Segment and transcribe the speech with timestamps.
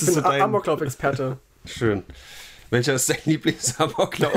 [0.00, 0.40] Ich bin so dein...
[0.42, 1.38] Amoklauf-Experte.
[1.64, 2.04] Schön.
[2.70, 4.32] Welcher ist dein Lieblings-Amoklauf?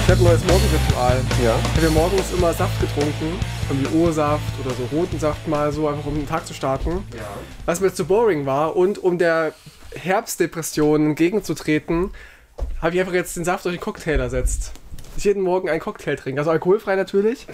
[0.00, 1.20] Ich habe ein neues Morgenritual.
[1.44, 1.58] Ja.
[1.58, 3.38] Ich habe ja morgens immer Saft getrunken,
[3.68, 7.06] irgendwie O-Saft oder so roten Saft mal so, einfach um den Tag zu starten.
[7.14, 7.26] Ja.
[7.66, 9.52] Was mir zu boring war und um der
[9.94, 12.12] Herbstdepression entgegenzutreten,
[12.80, 14.72] habe ich einfach jetzt den Saft durch den Cocktail ersetzt
[15.16, 16.40] ich jeden Morgen einen Cocktail trinke.
[16.40, 17.46] Also alkoholfrei natürlich.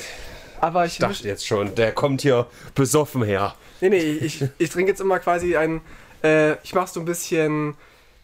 [0.61, 3.55] Aber ich, ich dachte jetzt schon, der kommt hier besoffen her.
[3.81, 5.81] Nee, nee, ich, ich trinke jetzt immer quasi ein.
[6.23, 7.75] Äh, ich mache so ein bisschen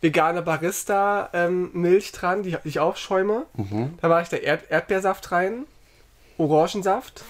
[0.01, 3.47] vegane Barista-Milch ähm, dran, die, die, ich aufschäume.
[3.55, 3.99] Mhm.
[4.01, 5.65] Da mache ich da Erd Erdbeersaft rein,
[6.37, 7.25] Orangensaft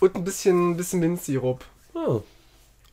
[0.00, 1.64] und ein bisschen, bisschen Minzsirup.
[1.94, 2.22] Oh.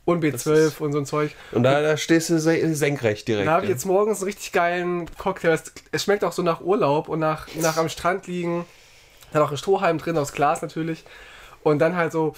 [0.04, 1.32] Und B12 und so ein Zeug.
[1.52, 3.46] Und da, da stehst du senkrecht direkt.
[3.46, 5.58] Da habe ich jetzt morgens einen richtig geilen Cocktail.
[5.92, 8.64] Es, schmeckt auch so nach Urlaub und nach, nach am Strand liegen.
[9.30, 11.04] Da hat auch ein Strohhalm drin, aus Glas natürlich.
[11.62, 12.34] Und dann halt so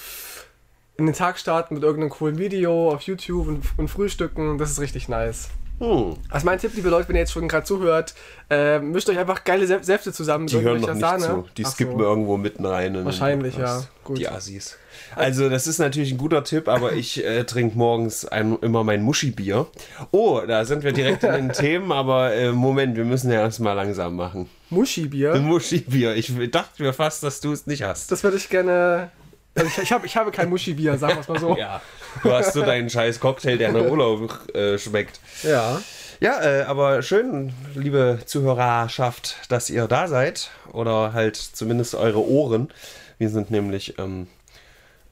[0.97, 4.59] in den Tag starten mit irgendeinem coolen Video auf YouTube und, und frühstücken.
[4.59, 5.48] Das ist richtig nice.
[5.78, 6.15] Hm.
[6.28, 8.15] Also mein Tipp, liebe Leute, wenn ihr jetzt schon gerade zuhört,
[8.51, 11.25] äh, mischt euch einfach geile Säfte zusammen Die hören noch nicht Sahne.
[11.25, 11.45] zu.
[11.56, 12.05] Die Ach skippen so.
[12.05, 13.05] irgendwo mitten rein.
[13.05, 13.83] Wahrscheinlich, ja.
[14.05, 14.19] Gut.
[14.19, 14.77] Die Assis.
[15.17, 19.03] Also das ist natürlich ein guter Tipp, aber ich äh, trinke morgens ein, immer mein
[19.03, 19.67] Muschi-Bier.
[20.12, 23.75] Oh, da sind wir direkt in den Themen, aber äh, Moment, wir müssen ja erstmal
[23.75, 24.48] langsam machen.
[24.70, 25.34] Muschi-Bier?
[25.37, 26.15] Muschi-Bier.
[26.15, 28.12] Ich dachte mir fast, dass du es nicht hast.
[28.12, 29.11] Das würde ich gerne
[29.55, 31.56] also ich, ich, hab, ich habe kein Muschi-Bier, sagen wir es mal so.
[31.58, 31.81] ja,
[32.22, 35.20] du hast so deinen scheiß Cocktail, der nach Urlaub äh, schmeckt.
[35.42, 35.81] Ja.
[36.20, 40.50] Ja, äh, aber schön, liebe Zuhörerschaft, dass ihr da seid.
[40.72, 42.72] Oder halt zumindest eure Ohren.
[43.19, 44.28] Wir sind nämlich ähm,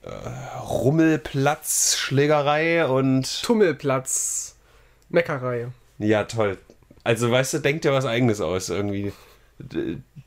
[0.02, 0.08] äh,
[0.60, 3.42] Rummelplatz, Schlägerei und.
[3.42, 4.54] Tummelplatz,
[5.08, 5.66] Meckerei.
[5.98, 6.58] Ja, toll.
[7.02, 9.12] Also, weißt du, denkt dir was Eigenes aus, irgendwie.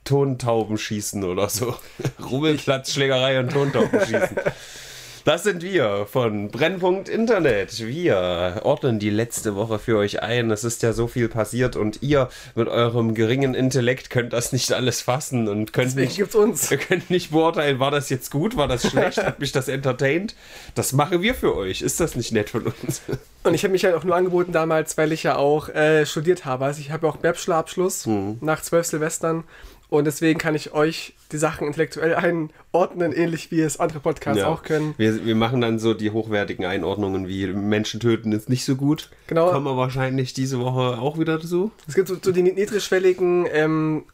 [0.03, 1.75] Tontauben schießen oder so.
[2.23, 4.37] Rummelplatz, Schlägerei und Tontauben schießen.
[5.25, 7.79] Das sind wir von Brennpunkt Internet.
[7.79, 10.51] Wir ordnen die letzte Woche für euch ein.
[10.51, 14.73] Es ist ja so viel passiert und ihr mit eurem geringen Intellekt könnt das nicht
[14.73, 16.69] alles fassen und könnt Deswegen nicht, gibt's uns.
[16.71, 20.35] Ihr könnt nicht beurteilen, war das jetzt gut, war das schlecht, hat mich das entertained.
[20.75, 21.81] Das machen wir für euch.
[21.81, 23.01] Ist das nicht nett von uns?
[23.45, 26.43] Und ich habe mich halt auch nur angeboten damals, weil ich ja auch äh, studiert
[26.43, 26.65] habe.
[26.65, 28.39] Also ich habe ja auch Bachelorabschluss hm.
[28.41, 29.45] nach zwölf Silvestern.
[29.93, 34.47] Und deswegen kann ich euch die Sachen intellektuell einordnen, ähnlich wie es andere Podcasts ja.
[34.47, 34.95] auch können.
[34.97, 39.11] Wir, wir machen dann so die hochwertigen Einordnungen wie Menschen töten ist nicht so gut.
[39.27, 39.51] Genau.
[39.51, 41.69] Kommen wir wahrscheinlich diese Woche auch wieder dazu.
[41.87, 44.05] Es gibt so, so die niedrigschwelligen ähm,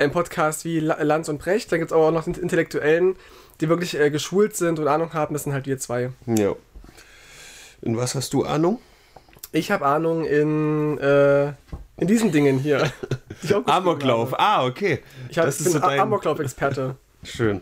[0.00, 1.70] ähm Podcasts wie Lanz und Brecht.
[1.70, 3.14] Dann gibt es aber auch noch den intellektuellen,
[3.60, 5.34] die wirklich äh, geschult sind und Ahnung haben.
[5.34, 6.10] Das sind halt wir zwei.
[6.26, 6.56] Ja.
[7.80, 8.80] In was hast du Ahnung?
[9.52, 11.52] Ich habe Ahnung in, äh,
[11.98, 12.90] in diesen Dingen hier.
[13.66, 15.00] Amoklauf, ah, okay.
[15.28, 16.00] Ich, hab, das bin so dein...
[16.00, 16.96] Amoklauf-Experte.
[17.22, 17.60] Schön.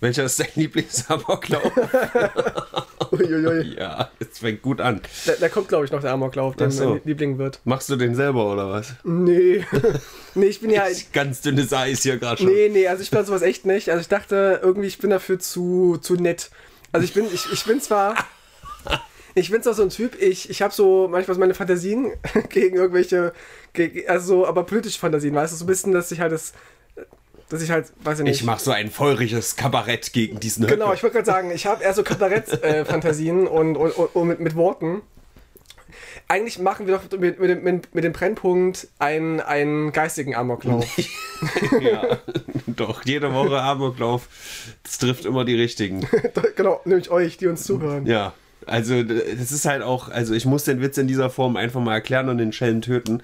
[0.00, 1.72] Welcher ist dein Lieblingsamoklauf?
[3.12, 3.76] Uiuiui.
[3.76, 5.02] Ja, jetzt fängt gut an.
[5.26, 6.94] Da, da kommt, glaube ich, noch der Amoklauf, der so.
[6.94, 7.60] mein Liebling wird.
[7.64, 8.94] Machst du den selber oder was?
[9.04, 9.64] Nee.
[10.34, 10.84] nee, ich bin ja.
[11.12, 12.50] Ganz dünnes Eis hier gerade schon.
[12.50, 13.90] Nee, nee, also ich bin sowas echt nicht.
[13.90, 16.50] Also ich dachte irgendwie, ich bin dafür zu, zu nett.
[16.92, 18.14] Also ich bin, ich, ich bin zwar.
[19.34, 22.12] Ich bin zwar so ein Typ, ich, ich habe so manchmal so meine Fantasien
[22.48, 23.32] gegen irgendwelche,
[23.72, 26.52] gegen, also aber politische Fantasien, weißt du, so ein bisschen, dass ich halt das,
[27.48, 28.40] dass ich halt, weiß ich nicht.
[28.40, 30.74] Ich mache so ein feuriges Kabarett gegen diesen Höcke.
[30.74, 34.28] Genau, ich wollte gerade sagen, ich habe eher so Kabarett-Fantasien äh, und, und, und, und,
[34.28, 35.02] mit, mit Worten.
[36.28, 40.86] Eigentlich machen wir doch mit, mit, mit, mit dem Brennpunkt einen, einen geistigen Amoklauf.
[41.80, 42.18] ja,
[42.68, 44.28] doch, jede Woche Amoklauf.
[44.84, 46.06] Das trifft immer die richtigen.
[46.56, 48.06] genau, nämlich euch, die uns zuhören.
[48.06, 48.32] Ja.
[48.66, 51.94] Also, das ist halt auch, also ich muss den Witz in dieser Form einfach mal
[51.94, 53.22] erklären und den Schellen töten.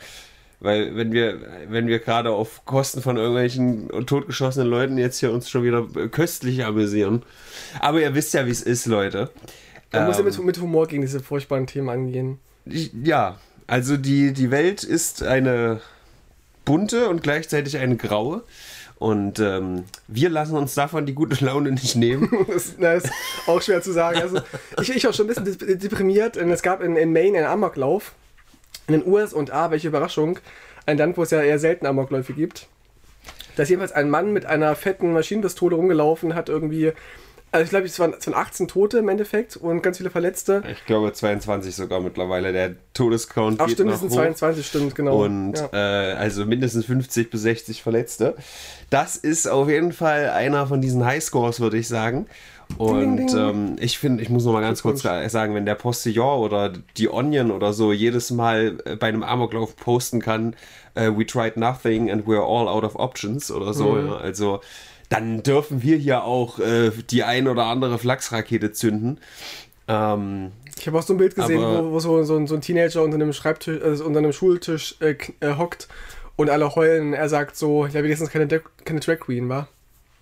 [0.60, 1.38] Weil wenn wir,
[1.69, 6.64] wenn wir gerade auf Kosten von irgendwelchen totgeschossenen Leuten jetzt hier uns schon wieder köstlich
[6.64, 7.22] amüsieren.
[7.80, 9.30] Aber ihr wisst ja, wie es ist, Leute.
[9.92, 12.38] Man ähm, muss ja mit, mit Humor gegen diese furchtbaren Themen angehen.
[12.64, 15.80] Ja, also die, die Welt ist eine
[16.64, 18.42] bunte und gleichzeitig eine graue.
[18.98, 22.31] Und ähm, wir lassen uns davon die gute Laune nicht nehmen.
[22.48, 23.12] das, das, ist
[23.46, 24.20] auch schwer zu sagen.
[24.20, 24.40] Also,
[24.81, 26.37] ich, ich war schon ein bisschen deprimiert.
[26.37, 28.14] Es gab in, in Maine einen Amoklauf.
[28.88, 30.38] In den USA, welche Überraschung,
[30.87, 32.69] ein Land, wo es ja eher selten Amokläufe gibt.
[33.56, 36.92] Da ist jedenfalls ein Mann mit einer fetten Maschinenpistole rumgelaufen, hat irgendwie
[37.52, 40.62] Also ich glaube, es waren, es waren 18 Tote im Endeffekt und ganz viele Verletzte.
[40.70, 42.52] Ich glaube 22 sogar mittlerweile.
[42.52, 44.16] Der Todescount Ach geht stimmt, noch es sind hoch.
[44.16, 45.25] 22, stimmt, genau.
[45.25, 45.69] Und ja.
[46.12, 48.34] äh, also mindestens 50 bis 60 Verletzte.
[48.90, 52.26] Das ist auf jeden Fall einer von diesen Highscores, würde ich sagen.
[52.78, 53.37] Und Ding, ding.
[53.38, 57.08] ähm, ich finde, ich muss noch mal ganz kurz sagen, wenn der Postillon oder die
[57.08, 60.56] Onion oder so jedes Mal äh, bei einem Amoklauf posten kann,
[60.94, 64.08] äh, we tried nothing and we're all out of options oder so, Mhm.
[64.08, 64.60] ja, also
[65.08, 69.19] dann dürfen wir hier auch äh, die ein oder andere Flachsrakete zünden.
[69.88, 72.61] Ähm, Ich habe auch so ein Bild gesehen, wo, wo so, so, ein- so ein
[72.61, 75.87] Teenager unter einem Schreibtisch, also unter einem Schultisch äh, äh, hockt
[76.37, 77.12] und alle heulen.
[77.14, 79.69] Er sagt so, ja, wenigstens keine, Drag- keine Drag Queen, war.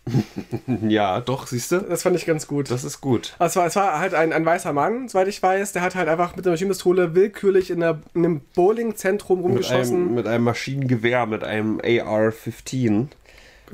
[0.86, 1.78] ja, doch, siehst du?
[1.80, 2.70] Das fand ich ganz gut.
[2.70, 3.34] Das ist gut.
[3.38, 5.94] Also es war, es war halt ein, ein weißer Mann, soweit ich weiß, der hat
[5.94, 9.96] halt einfach mit einer Maschinenpistole willkürlich in, einer, in einem Bowlingzentrum Mit rumgeschossen.
[9.96, 13.06] einem, mit einem Maschinengewehr, mit einem AR-15.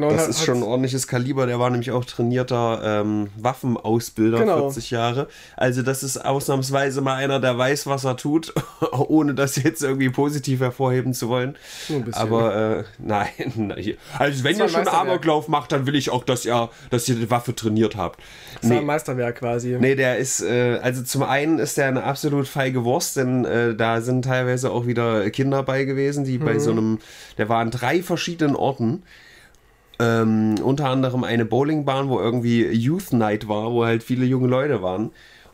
[0.00, 1.47] Genau, Das hat- ist schon ein ordentliches Kaliber.
[1.47, 4.58] Der war nämlich auch trainierter ähm, Waffenausbilder, Genau.
[4.70, 5.29] 40 Jahre.
[5.56, 8.52] Also das ist ausnahmsweise mal einer, der weiß, was er tut,
[8.93, 11.56] ohne das jetzt irgendwie positiv hervorheben zu wollen.
[12.12, 13.94] Aber äh, nein, nein.
[14.19, 14.88] also wenn war ihr schon.
[14.88, 18.20] Amoklauf macht, dann will ich auch, dass ihr, dass ihr die Waffe trainiert habt.
[18.61, 19.76] das war Nee, ein Meisterwerk quasi.
[19.81, 23.75] Nee, der ist, äh, also zum einen ist der eine absolut feige Wurst, denn äh,
[23.75, 26.99] da sind teilweise auch wieder Kinder bei gewesen, die bei so einem,
[27.38, 29.03] der war an drei verschiedenen Orten.
[30.00, 34.82] Ähm, unter anderem eine Bowlingbahn, wo irgendwie Youth Night war, wo halt viele junge Leute
[34.82, 35.11] waren.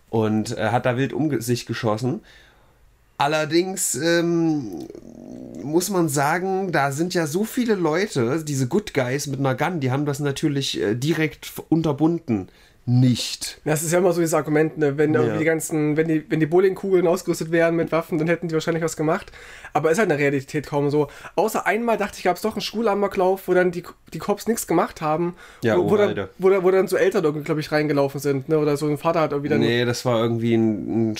[0.08, 2.20] Und äh, hat da wild um sich geschossen.
[3.18, 4.86] Allerdings ähm,
[5.62, 9.80] muss man sagen, da sind ja so viele Leute, diese Good Guys mit einer Gun,
[9.80, 12.48] die haben das natürlich äh, direkt unterbunden.
[12.88, 13.60] Nicht.
[13.64, 14.96] Das ist ja immer so dieses Argument, ne?
[14.96, 15.36] wenn Ja.
[15.36, 18.84] die ganzen, wenn die, wenn die Bowlingkugeln ausgerüstet wären mit Waffen, dann hätten die wahrscheinlich
[18.84, 19.32] was gemacht.
[19.72, 21.08] Aber ist halt in der Realität kaum so.
[21.34, 23.82] Außer einmal dachte ich, gab es doch einen Schulamoklauf, wo dann die,
[24.14, 25.34] die Cops nichts gemacht haben.
[25.64, 28.48] Ja, wo, wo, dann, wo, wo dann so Eltern irgendwie, glaube ich, reingelaufen sind.
[28.48, 28.56] Ne?
[28.56, 29.58] Oder so ein Vater hat irgendwie dann.
[29.58, 31.16] Nee, das war irgendwie ein, ein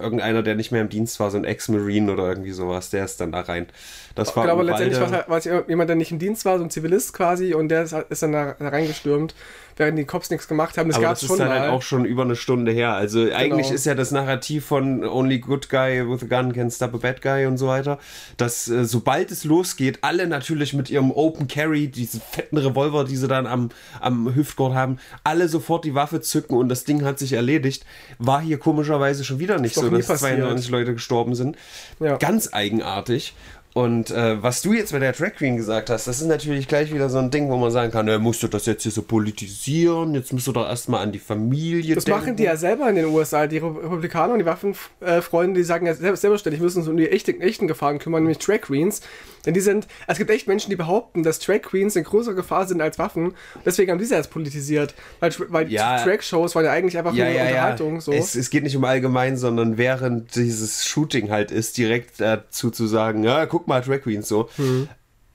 [0.00, 3.20] irgendeiner, der nicht mehr im Dienst war, so ein Ex-Marine oder irgendwie sowas, der ist
[3.20, 3.66] dann da rein.
[4.14, 7.12] Das war aber letztendlich war es jemand, der nicht im Dienst war, so ein Zivilist
[7.12, 9.34] quasi, und der ist, ist dann da reingestürmt,
[9.76, 10.88] während die Cops nichts gemacht haben.
[10.88, 11.60] Das gab das es ist schon dann mal.
[11.60, 12.94] halt auch schon über eine Stunde her.
[12.94, 16.94] Also eigentlich ist ja das Narrativ von Only Good Guy with a Gun can stop
[16.94, 17.98] a Bad Guy und so weiter,
[18.36, 23.16] dass äh, sobald es losgeht, alle natürlich mit ihrem Open Carry, diesen fetten Revolver, die
[23.16, 23.70] sie dann am,
[24.00, 27.84] am Hüftgurt haben, alle sofort die Waffe zücken und das Ding hat sich erledigt.
[28.18, 30.38] War hier komischerweise schon wieder nicht Ist so, dass passiert.
[30.38, 31.56] 92 Leute gestorben sind.
[32.00, 32.16] Ja.
[32.16, 33.34] Ganz eigenartig.
[33.76, 36.94] Und äh, was du jetzt mit der Drag Queen gesagt hast, das ist natürlich gleich
[36.94, 39.02] wieder so ein Ding, wo man sagen kann, äh, musst du das jetzt hier so
[39.02, 42.20] politisieren, jetzt musst du doch erstmal an die Familie Das denken.
[42.20, 43.46] machen die ja selber in den USA.
[43.46, 47.10] Die Re- Republikaner und die Waffenfreunde, die sagen ja selbst, selbstständig, müssen uns um die
[47.10, 49.02] echten, echten Gefahren kümmern, nämlich Drag Queens.
[49.44, 52.66] Denn die sind, es gibt echt Menschen, die behaupten, dass Drag Queens in größere Gefahr
[52.66, 53.34] sind als Waffen.
[53.66, 54.94] Deswegen haben die sie erst politisiert.
[55.20, 56.02] Weil, weil Ja.
[56.02, 58.00] Drag-Shows waren ja eigentlich einfach ja, nur ja, Unterhaltung.
[58.00, 58.10] So.
[58.12, 62.86] Es, es geht nicht um allgemein, sondern während dieses Shooting halt ist, direkt dazu zu
[62.86, 64.48] sagen, ja, guck mal, Drag Queens so.
[64.56, 64.88] Hm.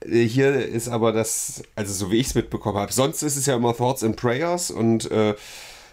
[0.04, 2.92] Hier ist aber das, also so wie ich es mitbekommen habe.
[2.92, 5.34] Sonst ist es ja immer Thoughts and Prayers und äh,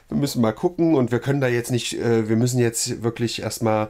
[0.09, 3.41] wir müssen mal gucken und wir können da jetzt nicht, äh, wir müssen jetzt wirklich
[3.41, 3.89] erstmal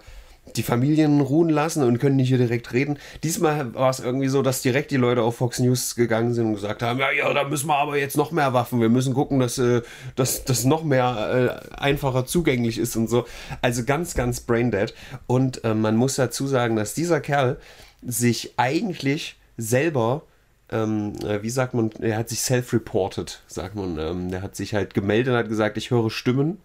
[0.55, 2.97] die Familien ruhen lassen und können nicht hier direkt reden.
[3.23, 6.53] Diesmal war es irgendwie so, dass direkt die Leute auf Fox News gegangen sind und
[6.55, 9.39] gesagt haben, ja, ja, da müssen wir aber jetzt noch mehr Waffen, wir müssen gucken,
[9.39, 9.81] dass äh,
[10.15, 13.25] das noch mehr äh, einfacher zugänglich ist und so.
[13.61, 14.93] Also ganz, ganz braindead.
[15.27, 17.57] Und äh, man muss dazu sagen, dass dieser Kerl
[18.01, 20.23] sich eigentlich selber
[20.71, 23.97] ähm, äh, wie sagt man, er hat sich self-reported, sagt man.
[23.97, 26.59] Ähm, der hat sich halt gemeldet und hat gesagt, ich höre Stimmen.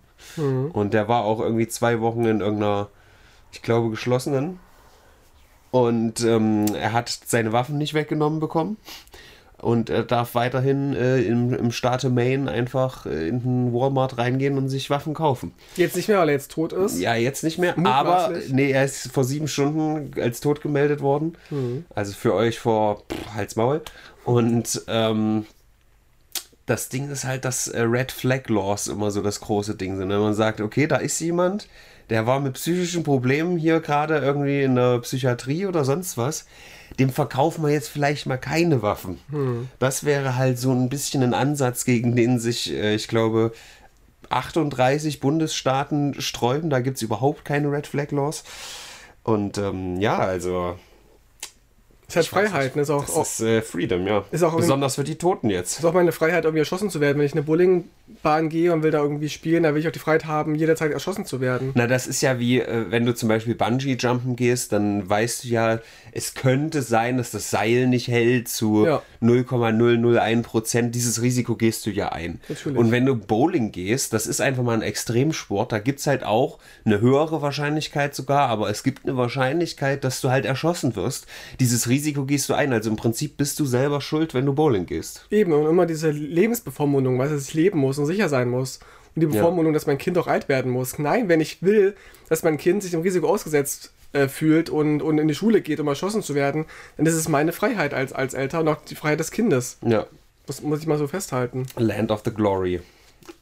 [0.73, 2.89] Und der war auch irgendwie zwei Wochen in irgendeiner,
[3.53, 4.59] ich glaube, geschlossenen.
[5.71, 8.77] Und ähm, er hat seine Waffen nicht weggenommen bekommen.
[9.59, 14.59] Und er darf weiterhin äh, im, im Staate Maine einfach äh, in den Walmart reingehen
[14.59, 15.53] und sich Waffen kaufen.
[15.77, 16.99] Jetzt nicht mehr, weil er jetzt tot ist.
[16.99, 17.75] Ja, jetzt nicht mehr.
[17.85, 21.37] Aber nee, er ist vor sieben Stunden als tot gemeldet worden.
[21.95, 23.81] Also für euch vor pff, Hals Maul.
[24.25, 25.47] Und ähm,
[26.67, 30.09] das Ding ist halt, dass äh, Red Flag Laws immer so das große Ding sind.
[30.09, 31.69] Wenn man sagt, okay, da ist jemand,
[32.11, 36.47] der war mit psychischen Problemen hier gerade irgendwie in der Psychiatrie oder sonst was,
[36.99, 39.19] dem verkaufen wir jetzt vielleicht mal keine Waffen.
[39.79, 43.53] Das wäre halt so ein bisschen ein Ansatz, gegen den sich, äh, ich glaube,
[44.31, 46.71] 38 Bundesstaaten sträuben.
[46.71, 48.45] Da gibt es überhaupt keine Red Flag Laws.
[49.23, 50.77] Und ähm, ja, also
[52.09, 52.83] Ist halt Ich Freiheit, ne?
[52.83, 54.25] Ist auch, Das auch, ist äh, Freedom, ja.
[54.31, 55.79] Ist auch Besonders für die Toten jetzt.
[55.79, 57.19] ist auch meine Freiheit, irgendwie erschossen zu werden.
[57.19, 59.93] Wenn ich in eine Bowlingbahn gehe und will da irgendwie spielen, dann will ich auch
[59.93, 61.73] die Freiheit haben, jederzeit erschossen zu werden.
[61.75, 65.49] Na, das ist ja wie, äh, wenn du zum Beispiel Bungee-Jumpen gehst, dann weißt du
[65.49, 65.81] ja,
[66.13, 69.03] es könnte sein, dass das Seil nicht hält zu Ja.
[69.21, 70.95] 0,001 Prozent.
[70.95, 72.41] Dieses Risiko gehst du ja ein.
[72.49, 72.79] Natürlich.
[72.79, 76.25] Und wenn du Bowling gehst, das ist einfach mal ein Extremsport, da gibt es halt
[76.25, 81.27] auch eine höhere Wahrscheinlichkeit sogar, aber es gibt eine Wahrscheinlichkeit, dass du halt erschossen wirst.
[81.61, 82.73] Dieses Risiko gehst du ein.
[82.73, 85.27] Also im Prinzip bist du selber schuld, wenn du Bowling gehst.
[85.31, 88.81] Eben, und immer diese Lebensbevormundung, weißt du, dass ich leben muss und sicher sein muss.
[89.15, 90.99] Und die Bevormundung, dass mein Kind auch alt werden muss.
[90.99, 91.95] Nein, wenn ich will,
[92.29, 95.81] dass mein Kind sich dem Risiko ausgesetzt äh, fühlt und, und in die Schule geht,
[95.81, 96.65] um erschossen zu werden,
[96.97, 99.79] dann ist es meine Freiheit als, als Eltern und auch die Freiheit des Kindes.
[99.83, 100.07] Ja.
[100.47, 101.67] Das muss ich mal so festhalten.
[101.77, 102.81] Land of the Glory.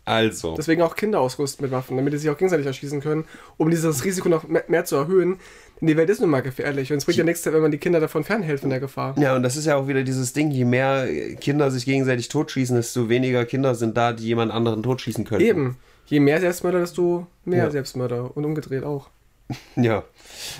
[0.04, 0.56] Also.
[0.56, 3.24] Deswegen auch Kinder ausrüsten mit Waffen, damit sie sich auch gegenseitig erschießen können,
[3.56, 5.38] um dieses Risiko noch mehr, mehr zu erhöhen.
[5.84, 7.98] Die Welt ist nun mal gefährlich und es bringt ja nichts, wenn man die Kinder
[7.98, 9.16] davon fernhält von der Gefahr.
[9.18, 11.08] Ja, und das ist ja auch wieder dieses Ding, je mehr
[11.40, 15.40] Kinder sich gegenseitig totschießen, desto weniger Kinder sind da, die jemand anderen totschießen können.
[15.44, 15.76] Eben.
[16.06, 17.70] Je mehr Selbstmörder, desto mehr Ja.
[17.72, 19.08] Selbstmörder und umgedreht auch.
[19.76, 20.04] Ja.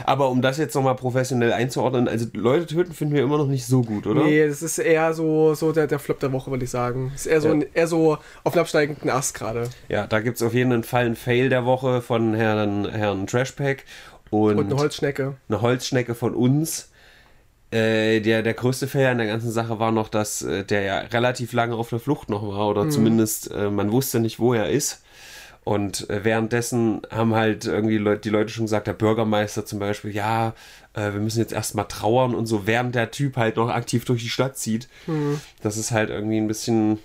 [0.04, 3.64] Aber um das jetzt nochmal professionell einzuordnen, also Leute töten finden wir immer noch nicht
[3.66, 4.24] so gut, oder?
[4.24, 7.10] Nee, das ist eher so, so der, der Flop der Woche, würde ich sagen.
[7.14, 7.54] Ist eher so, Ja.
[7.54, 9.68] ein, eher so auf dem absteigenden Ast gerade.
[9.88, 13.84] Ja, da gibt es auf jeden Fall einen Fail der Woche von Herrn, Herrn Trashpack
[14.32, 15.34] und, Und eine Holzschnecke.
[15.48, 16.88] eine Holzschnecke von uns.
[17.70, 20.98] Äh, der, der größte Fail an der ganzen Sache war noch, dass äh, der ja
[20.98, 24.68] relativ lange auf der Flucht noch war oder zumindest äh, man wusste nicht, wo er
[24.70, 25.02] ist.
[25.64, 30.14] Und äh, währenddessen haben halt irgendwie Leut, die Leute schon gesagt, der Bürgermeister zum Beispiel,
[30.14, 30.54] ja,
[30.94, 34.22] äh, wir müssen jetzt erstmal trauern und so, während der Typ halt noch aktiv durch
[34.22, 34.88] die Stadt zieht.
[35.62, 36.98] Das ist halt irgendwie ein bisschen,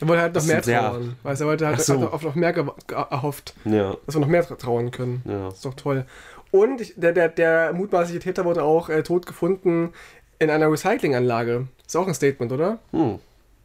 [0.00, 1.16] Er wollte halt noch mehr trauern.
[1.24, 2.08] Weißt er wollte halt so.
[2.08, 2.54] auf noch mehr
[2.88, 5.22] erhofft, ja, dass wir noch mehr tra- trauern können.
[5.26, 5.46] ja.
[5.46, 6.06] Das ist doch toll.
[6.50, 9.92] Und ich, der, der, der mutmaßliche Täter wurde auch äh, tot gefunden
[10.38, 11.68] in einer Recyclinganlage.
[11.86, 12.78] Ist auch ein Statement, oder?
[12.92, 13.18] Hm.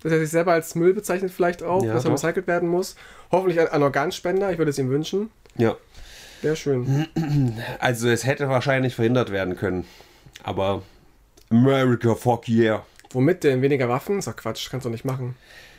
[0.04, 2.18] Dass er sich selber als Müll bezeichnet vielleicht auch, Ja, dass er doch.
[2.24, 2.96] recycelt werden muss.
[3.32, 5.30] Hoffentlich ein, ein Organspender, ich würde es ihm wünschen.
[5.56, 5.76] ja.
[6.42, 7.08] Wäre schön.
[7.80, 9.86] Also es hätte wahrscheinlich verhindert werden können.
[10.44, 10.84] Aber
[11.50, 12.86] America, fuck yeah.
[13.12, 13.62] Womit denn?
[13.64, 14.20] Weniger Waffen?
[14.20, 15.36] Ist doch Quatsch, kannst du nicht machen.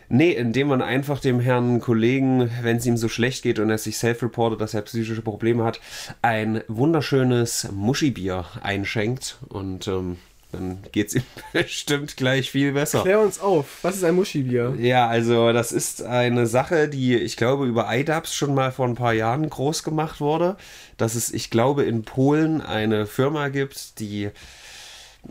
[0.08, 3.78] Nee, indem man einfach dem Herrn Kollegen, wenn es ihm so schlecht geht und er
[3.78, 5.80] sich self-reportet, dass er psychische Probleme hat,
[6.22, 10.16] ein wunderschönes Muschibier einschenkt und ähm,
[10.52, 11.22] dann geht es ihm
[11.52, 13.02] bestimmt gleich viel besser.
[13.02, 14.74] Klär uns auf, was ist ein Muschibier?
[14.78, 18.94] Ja, also das ist eine Sache, die ich glaube über IDAPS schon mal vor ein
[18.94, 20.56] paar Jahren groß gemacht wurde,
[20.96, 24.30] dass es, ich glaube, in Polen eine Firma gibt, die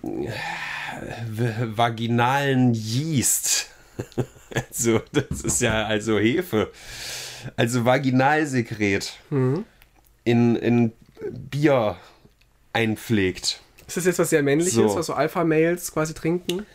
[0.04, 0.30] äh,
[1.76, 3.68] vaginalen Yeast,
[4.54, 6.72] also das ist ja also Hefe,
[7.56, 9.14] also Vaginalsekret
[10.24, 10.92] in, in
[11.32, 11.98] Bier
[12.74, 13.62] einpflegt.
[13.88, 14.96] Ist das jetzt was sehr männliches, So.
[14.96, 16.66] was so Alpha-Males quasi trinken?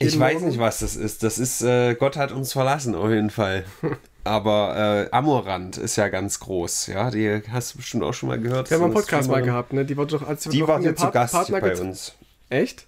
[0.00, 0.48] Ich Jeden weiß Morgen?
[0.48, 1.22] nicht, was das ist.
[1.22, 3.64] Das ist, äh, Gott hat uns verlassen, auf jeden Fall.
[4.24, 7.10] Aber äh, Amorant ist ja ganz groß, ja.
[7.10, 8.70] Die hast du bestimmt auch schon mal gehört.
[8.70, 9.84] Wir haben einen Podcast mal gehabt, ne?
[9.84, 12.14] Die war doch als Die war hier zu Gast Partner bei uns.
[12.50, 12.86] Echt?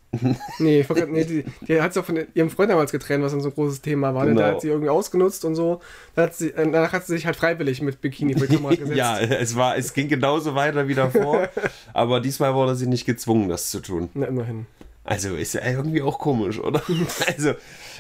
[0.59, 3.43] nee, ich nee, die, die hat sich auch von ihrem Freund damals getrennt, was dann
[3.43, 4.25] so ein großes Thema war.
[4.25, 4.41] Genau.
[4.41, 5.81] Da hat sie irgendwie ausgenutzt und so.
[6.17, 8.97] Hat sie, äh, danach hat sie sich halt freiwillig mit Bikini vor die Kamera gesetzt.
[8.97, 11.51] ja, es, war, es ging genauso weiter wie davor.
[11.93, 14.09] aber diesmal wurde sie nicht gezwungen, das zu tun.
[14.15, 14.67] Na, immerhin.
[15.05, 16.83] Also ist ja irgendwie auch komisch, oder?
[17.27, 17.55] Also,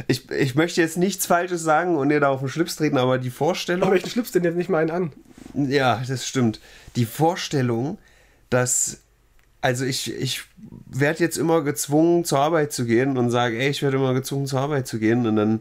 [0.07, 3.19] ich, ich möchte jetzt nichts Falsches sagen und ihr da auf den Schlips treten, aber
[3.19, 3.83] die Vorstellung.
[3.83, 5.12] Aber welchen Schlips denn jetzt nicht mal einen an?
[5.55, 6.61] Ja, das stimmt.
[6.97, 7.99] Die Vorstellung,
[8.49, 9.00] dass.
[9.62, 10.43] Also ich, ich
[10.87, 14.47] werde jetzt immer gezwungen zur Arbeit zu gehen und sage, ey, ich werde immer gezwungen
[14.47, 15.61] zur Arbeit zu gehen und dann.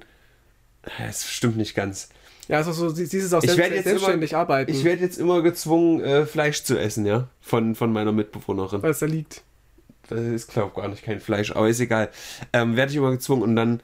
[1.05, 2.09] Es stimmt nicht ganz.
[2.47, 5.43] Ja, also so, ist auch Ich selbst, jetzt selbstständig immer, arbeiten, Ich werde jetzt immer
[5.43, 7.27] gezwungen, äh, Fleisch zu essen, ja.
[7.41, 8.81] Von, von meiner Mitbewohnerin.
[8.81, 9.43] weil es da liegt.
[10.07, 12.09] Das ist, glaube ich, gar nicht kein Fleisch, aber ist egal.
[12.51, 13.81] Ähm, werde ich immer gezwungen und dann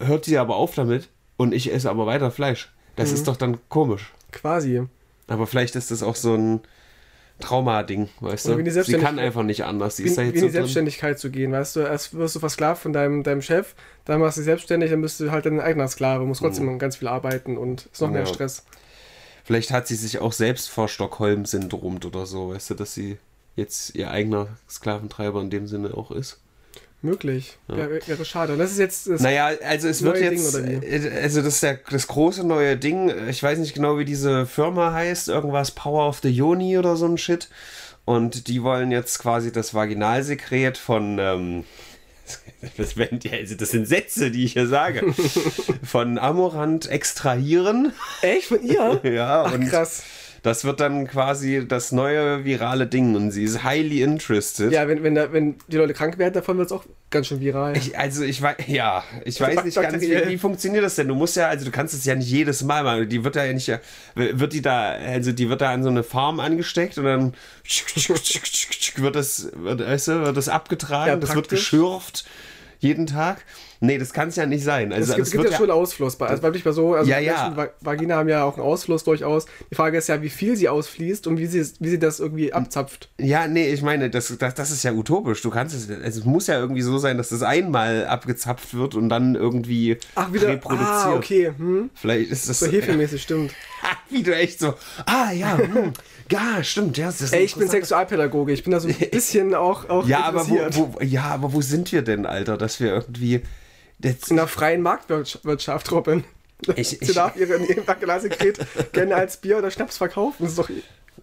[0.00, 2.72] hört sie aber auf damit und ich esse aber weiter Fleisch.
[2.96, 3.14] Das Mhm.
[3.14, 4.12] ist doch dann komisch.
[4.32, 4.82] Quasi.
[5.28, 6.60] Aber vielleicht ist das auch so ein
[7.40, 8.58] Trauma-Ding, weißt du?
[8.58, 9.96] wie Sie kann einfach nicht anders.
[9.96, 10.60] Sie Wie, ist da wie jetzt in so die drin.
[10.62, 11.80] Selbstständigkeit zu gehen, weißt du?
[11.80, 15.20] Erst wirst du versklavt von deinem, deinem Chef, dann machst du dich selbstständig, dann bist
[15.20, 18.26] du halt dein eigener Sklave, musst trotzdem ganz viel arbeiten und ist noch mehr Mhm.
[18.26, 18.34] Ja.
[18.34, 18.64] Stress.
[19.44, 23.18] Vielleicht hat sie sich auch selbst vor Stockholm-Syndromt oder so, weißt du, dass sie
[23.56, 26.40] jetzt ihr eigener Sklaventreiber in dem Sinne auch ist.
[27.00, 27.58] Möglich.
[27.68, 28.54] Wäre, wäre schade.
[28.54, 31.78] Und das ist jetzt das Naja, also es wird jetzt, äh, also das ist der,
[31.90, 33.12] das große neue Ding.
[33.28, 37.06] Ich weiß nicht genau, wie diese Firma heißt, irgendwas Power of the Yoni oder so
[37.06, 37.48] ein Shit.
[38.04, 41.64] Und die wollen jetzt quasi das Vaginalsekret von, ähm,
[42.76, 45.14] das, also das sind Sätze, die ich hier sage,
[45.84, 47.92] von Amorant extrahieren.
[48.22, 49.00] Echt von ihr?
[49.04, 50.02] Ja, Ach, und krass.
[50.48, 54.72] Das wird dann quasi das neue virale Ding und sie ist highly interested.
[54.72, 57.40] Ja, wenn, wenn, da, wenn die Leute krank werden, davon wird es auch ganz schön
[57.40, 57.76] viral.
[57.76, 61.08] Ich, also ich weiß, ja, ich weiß nicht ganz, wie, wie funktioniert das denn?
[61.08, 63.08] Du musst ja, also du kannst es ja nicht jedes Mal machen.
[63.10, 63.70] Die wird da ja nicht,
[64.14, 67.34] wird die da, also die wird da an so eine Farm angesteckt und dann
[68.96, 72.24] wird das, wird, weißt du, wird das abgetragen, ja, das wird geschürft
[72.78, 73.44] jeden Tag.
[73.80, 74.92] Nee, das kann es ja nicht sein.
[74.92, 76.16] Also, es gibt, gibt ja, schon Ausfluss.
[76.16, 77.68] Bei, also wirklich bei so, also ja, ja.
[77.80, 79.46] Vagina haben ja auch einen Ausfluss durchaus.
[79.70, 82.52] Die Frage ist ja, wie viel sie ausfließt und wie sie, wie sie das irgendwie
[82.52, 83.08] abzapft.
[83.18, 85.42] Ja, nee, ich meine, das, das, das ist ja utopisch.
[85.42, 89.08] Du kannst es, es muss ja irgendwie so sein, dass das einmal abgezapft wird und
[89.08, 90.88] dann irgendwie Ach, wieder, reproduziert.
[90.88, 91.52] Ah, okay.
[91.56, 91.90] Hm.
[91.94, 93.52] Vielleicht ist das so hefemäßig, stimmt.
[94.10, 94.74] wie du echt so,
[95.06, 95.92] ah ja, hm,
[96.30, 96.98] ja, stimmt.
[96.98, 100.48] Ja, Ey, ich bin Sexualpädagoge, ich bin da so ein bisschen auch, auch ja, aber
[100.48, 103.42] wo, wo, ja, aber wo sind wir denn, Alter, dass wir irgendwie
[104.00, 106.24] in der freien Marktwirtschaft, Robin.
[106.76, 108.58] Ich, Sie darf ihren Backelase-Sekret
[108.92, 110.42] gerne als Bier oder Schnaps verkaufen.
[110.42, 110.70] Das ist doch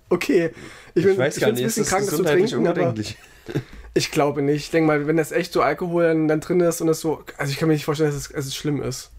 [0.10, 0.52] okay.
[0.94, 2.94] Ich, bin, ich weiß ich gar nicht, ein bisschen krank, das zu trinken, aber
[3.94, 4.66] ich glaube nicht.
[4.66, 7.24] Ich denke mal, wenn das echt so Alkohol dann, dann drin ist und das so,
[7.38, 9.12] also ich kann mir nicht vorstellen, dass es, dass es schlimm ist.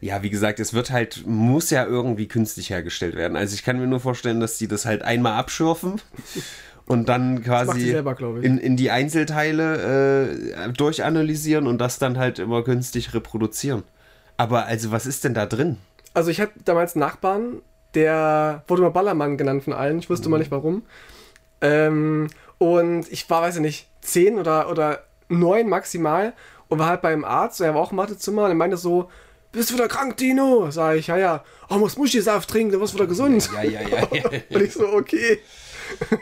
[0.00, 3.36] Ja, wie gesagt, es wird halt, muss ja irgendwie künstlich hergestellt werden.
[3.36, 6.00] Also ich kann mir nur vorstellen, dass die das halt einmal abschürfen
[6.86, 12.62] und dann quasi selber, in, in die Einzelteile äh, durchanalysieren und das dann halt immer
[12.62, 13.82] günstig reproduzieren.
[14.36, 15.78] Aber also, was ist denn da drin?
[16.14, 17.62] Also, ich hatte damals einen Nachbarn,
[17.94, 19.98] der wurde mal Ballermann genannt von allen.
[19.98, 20.32] Ich wusste mhm.
[20.32, 20.82] mal nicht warum.
[21.60, 26.34] Ähm, und ich war, weiß ich nicht, zehn oder, oder neun maximal
[26.68, 27.60] und war halt beim Arzt.
[27.60, 29.10] Er war auch im Wartezimmer und er meinte so:
[29.52, 30.70] Bist du wieder krank, Dino?
[30.70, 31.44] Sag ich, ja, ja.
[31.68, 33.48] Oh, muss Muschisaft trinken, du wirst wieder gesund.
[33.54, 34.08] Ja, ja, ja.
[34.12, 34.24] ja.
[34.50, 35.40] und ich so, okay.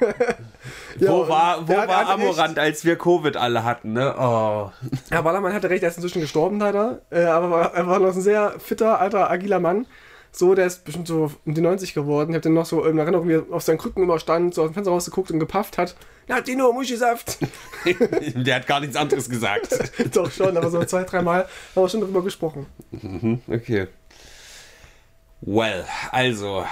[0.99, 4.15] ja, wo war, wo war Amorant, als wir Covid alle hatten, ne?
[4.19, 4.71] Oh.
[5.11, 7.01] Ja, Wallermann hatte recht, er ist inzwischen gestorben leider.
[7.11, 9.87] Äh, aber er war noch ein sehr fitter, alter, agiler Mann.
[10.37, 12.31] So, der ist bestimmt so um die 90 geworden.
[12.31, 14.63] Ich habe den noch so in Erinnerung, wie er auf seinen Krücken immer stand, so
[14.63, 15.95] aus dem Fenster rausgeguckt und gepafft hat.
[16.29, 17.39] Ja, Dino, Muschisaft.
[18.35, 19.69] der hat gar nichts anderes gesagt.
[20.13, 22.67] Doch schon, aber so zwei, dreimal haben wir schon darüber gesprochen.
[22.91, 23.87] Mhm, okay.
[25.41, 26.65] Well, also,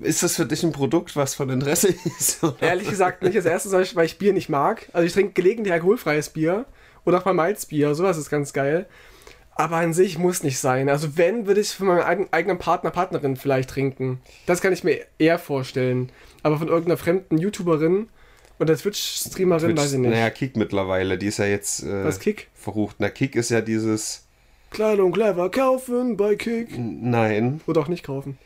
[0.00, 2.42] ist das für dich ein Produkt, was von Interesse ist?
[2.42, 2.60] Oder?
[2.62, 3.36] Ehrlich gesagt nicht.
[3.36, 4.88] Als erstes, weil ich Bier nicht mag.
[4.92, 6.64] Also ich trinke gelegentlich alkoholfreies Bier
[7.04, 7.94] oder auch mal Malzbier.
[7.94, 8.86] Sowas ist ganz geil.
[9.56, 10.88] Aber an sich muss nicht sein.
[10.88, 14.20] Also wenn, würde ich es von meinem eigenen Partner, Partnerin vielleicht trinken.
[14.46, 16.10] Das kann ich mir eher vorstellen.
[16.42, 18.08] Aber von irgendeiner fremden YouTuberin
[18.58, 20.10] oder Twitch-Streamerin Twitch, weiß ich nicht.
[20.10, 21.18] Naja, Kick mittlerweile.
[21.18, 22.48] Die ist ja jetzt äh, Was, Kick?
[22.54, 22.96] verrucht.
[22.98, 24.24] Na, Kick ist ja dieses...
[24.70, 26.76] Kleidung clever kaufen bei Kick.
[26.76, 27.60] Nein.
[27.66, 28.38] Oder auch nicht kaufen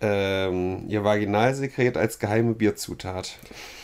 [0.00, 3.38] ähm, ihr Vaginalsekret als geheime Bierzutat.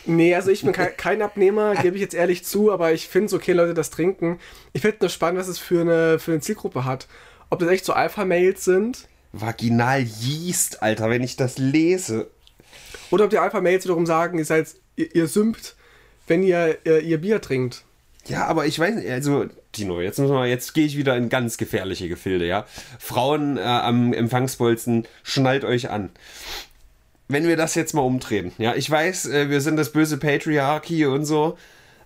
[0.05, 3.33] Nee, also ich bin kein, Abnehmer, gebe ich jetzt ehrlich zu, aber ich finde es
[3.33, 4.39] okay, Leute das trinken.
[4.73, 7.07] Ich finde nur spannend, was es für eine, für eine Zielgruppe hat.
[7.49, 9.07] Ob das echt so Alpha-Mails sind.
[9.33, 12.27] Vaginal Yeast, Alter, wenn ich das lese.
[13.11, 15.75] Oder ob die Alpha-Mails wiederum sagen, ihr seid, ihr, ihr sümpt,
[16.27, 17.83] wenn ihr, ihr, ihr Bier trinkt.
[18.27, 21.29] Ja, aber ich weiß nicht, also Tino, jetzt müssen wir, jetzt gehe ich wieder in
[21.29, 22.65] ganz gefährliche Gefilde, ja.
[22.99, 26.09] Frauen äh, am Empfangsbolzen, schnallt euch an.
[27.27, 31.05] Wenn wir das jetzt mal umdrehen, ja, ich weiß, äh, wir sind das böse Patriarchy
[31.05, 31.57] und so,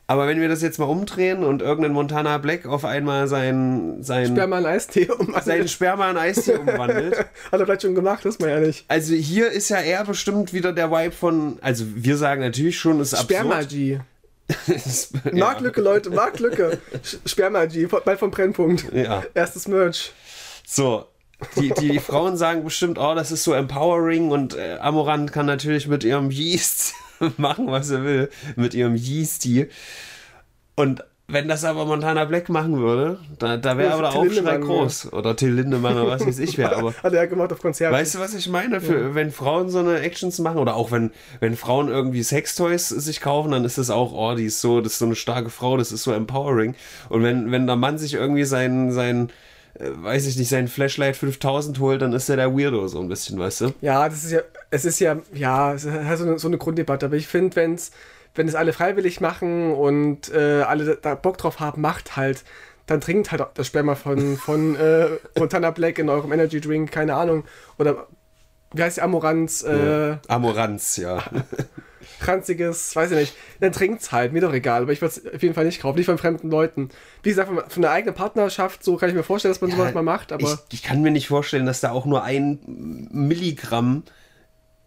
[0.09, 4.25] aber wenn wir das jetzt mal umdrehen und irgendein Montana Black auf einmal sein, sein
[4.25, 5.45] Sperma in Eistee umwandelt.
[5.45, 7.15] Seinen Sperma in Eistee umwandelt.
[7.15, 8.85] Hat er vielleicht schon gemacht, das man ja nicht.
[8.87, 12.99] Also hier ist ja eher bestimmt wieder der Vibe von, also wir sagen natürlich schon,
[12.99, 13.29] ist absurd.
[13.29, 13.99] Sperma-G.
[15.31, 16.79] Marktlücke, Leute, Marktlücke.
[17.25, 18.91] Sperma-G, bald vom Brennpunkt.
[18.93, 19.23] Ja.
[19.33, 20.11] Erstes Merch.
[20.65, 21.05] So,
[21.55, 25.87] die, die Frauen sagen bestimmt, oh, das ist so empowering und äh, Amorant kann natürlich
[25.87, 26.93] mit ihrem Yeast
[27.37, 29.69] machen, was er will, mit ihrem Yeasty.
[30.75, 35.13] Und wenn das aber Montana Black machen würde, da, da wäre aber der Aufschrei groß.
[35.13, 36.75] Oder Till Lindemann oder was weiß ich wer.
[36.75, 37.95] Aber Hat er gemacht auf Konzerten.
[37.95, 38.81] Weißt du, was ich meine?
[38.81, 39.15] Für, ja.
[39.15, 43.51] Wenn Frauen so eine Actions machen oder auch wenn, wenn Frauen irgendwie Sextoys sich kaufen,
[43.51, 45.91] dann ist das auch, oh, die ist so, das ist so eine starke Frau, das
[45.91, 46.75] ist so empowering.
[47.09, 49.29] Und wenn, wenn der Mann sich irgendwie sein, sein
[49.75, 53.07] äh, weiß ich nicht, sein Flashlight 5000 holt, dann ist er der Weirdo so ein
[53.07, 53.73] bisschen, weißt du?
[53.81, 57.05] Ja, das ist ja, es ist ja, ja, es ist so eine, so eine Grunddebatte.
[57.05, 57.91] Aber ich finde, wenn es
[58.35, 62.43] wenn es alle freiwillig machen und äh, alle da Bock drauf haben, macht halt.
[62.85, 67.15] Dann trinkt halt das Sperma von, von äh, Montana Black in eurem Energy Drink, keine
[67.15, 67.43] Ahnung.
[67.77, 68.07] Oder
[68.73, 69.63] wie heißt die Amoranz?
[69.63, 70.19] Äh, ja.
[70.27, 71.23] Amoranz, ja.
[72.21, 73.35] Ranziges, weiß ich nicht.
[73.59, 74.83] Dann trinkt's halt, mir doch egal.
[74.83, 76.89] Aber ich würde es auf jeden Fall nicht kaufen, nicht von fremden Leuten.
[77.23, 79.77] Wie gesagt, von, von der eigenen Partnerschaft, so kann ich mir vorstellen, dass man ja,
[79.77, 80.31] sowas mal macht.
[80.31, 82.59] Aber ich, ich kann mir nicht vorstellen, dass da auch nur ein
[83.11, 84.03] Milligramm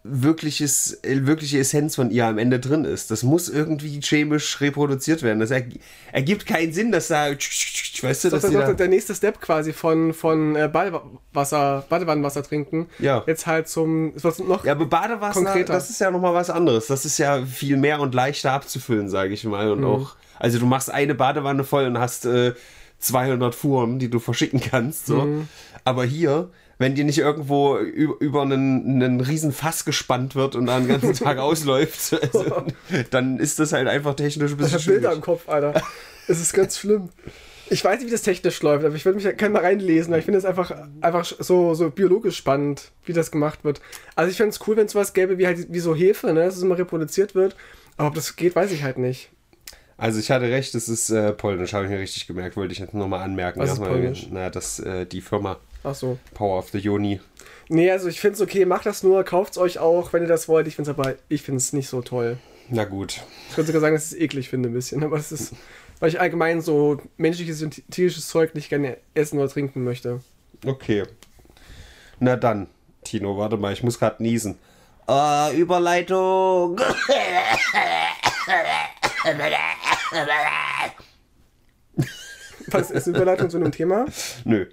[0.03, 3.09] wirkliches, äh, wirkliche Essenz von ihr am Ende drin ist.
[3.11, 5.39] Das muss irgendwie chemisch reproduziert werden.
[5.39, 5.79] Das erg-
[6.11, 9.15] ergibt keinen Sinn, dass da, weißt du, Das dass ist die doch da, der nächste
[9.15, 12.87] Step quasi von, von äh, Badewasser, Badewannenwasser trinken.
[12.99, 13.23] Ja.
[13.27, 14.13] Jetzt halt zum.
[14.21, 14.65] Wird noch.
[14.65, 15.73] Ja, aber Badewasser, Konkreter.
[15.73, 16.87] das ist ja nochmal was anderes.
[16.87, 19.71] Das ist ja viel mehr und leichter abzufüllen, sage ich mal.
[19.71, 19.85] Und Mhm.
[19.85, 22.53] auch, also du machst eine Badewanne voll und hast äh,
[22.99, 25.05] 200 Fuhren, die du verschicken kannst.
[25.05, 25.21] So.
[25.21, 25.47] Mhm.
[25.85, 26.49] Aber hier,
[26.83, 31.13] wenn dir nicht irgendwo über, einen, einen riesen Fass gespannt wird und da den ganzen
[31.13, 32.65] Tag ausläuft, also,
[33.09, 35.15] dann ist das halt einfach technisch ein Ich bisschen Bilder schwierig.
[35.15, 35.81] im Kopf, Alter.
[36.27, 37.07] Es ist ganz schlimm.
[37.69, 40.11] Ich weiß nicht, wie das technisch läuft, aber ich würde mich gerne mal reinlesen.
[40.11, 43.79] weil Ich finde es einfach, einfach so, so biologisch spannend, wie das gemacht wird.
[44.15, 46.43] Also ich fände es cool, wenn es sowas gäbe wie halt wie so Hefe, ne,
[46.43, 47.55] dass es immer reproduziert wird.
[47.95, 49.29] Aber ob das geht, weiß ich halt nicht.
[49.95, 52.79] Also ich hatte recht, das ist äh, polnisch, habe ich mir richtig gemerkt, wollte ich
[52.79, 53.61] jetzt nochmal anmerken.
[53.61, 54.27] Was ist polnisch?
[54.29, 56.17] Na, das, äh, die Firma Ach so.
[56.33, 57.19] Power of the Joni.
[57.69, 60.27] Nee, also ich finde es okay, macht das nur, kauft es euch auch, wenn ihr
[60.27, 60.67] das wollt.
[60.67, 62.37] Ich finde es aber, ich finde es nicht so toll.
[62.69, 63.21] Na gut.
[63.49, 65.53] Ich würde sogar sagen, dass ich es eklig finde ein bisschen, aber das ist,
[65.99, 70.21] weil ich allgemein so menschliches und tierisches Zeug nicht gerne essen oder trinken möchte.
[70.65, 71.03] Okay.
[72.19, 72.67] Na dann,
[73.03, 74.57] Tino, warte mal, ich muss gerade niesen.
[75.07, 76.79] Äh, Überleitung.
[82.67, 84.05] Was ist Überleitung zu einem Thema?
[84.45, 84.67] Nö.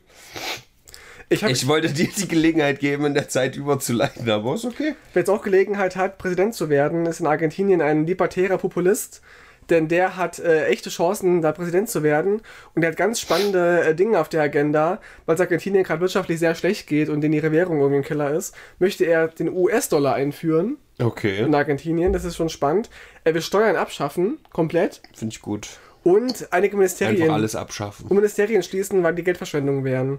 [1.32, 4.94] Ich Ich wollte dir die Gelegenheit geben, in der Zeit überzuleiten, aber ist okay.
[5.12, 9.22] Wer jetzt auch Gelegenheit hat, Präsident zu werden, ist in Argentinien ein libertärer Populist,
[9.68, 12.42] denn der hat äh, echte Chancen, da Präsident zu werden
[12.74, 16.40] und der hat ganz spannende äh, Dinge auf der Agenda, weil es Argentinien gerade wirtschaftlich
[16.40, 20.14] sehr schlecht geht und denen ihre Währung irgendwie im Keller ist, möchte er den US-Dollar
[20.14, 21.38] einführen Okay.
[21.44, 22.90] in Argentinien, das ist schon spannend.
[23.22, 25.68] Er will Steuern abschaffen, komplett, Finde ich gut.
[26.02, 28.06] und einige Ministerien, Einfach alles abschaffen.
[28.08, 30.18] und Ministerien schließen, weil die Geldverschwendung wären.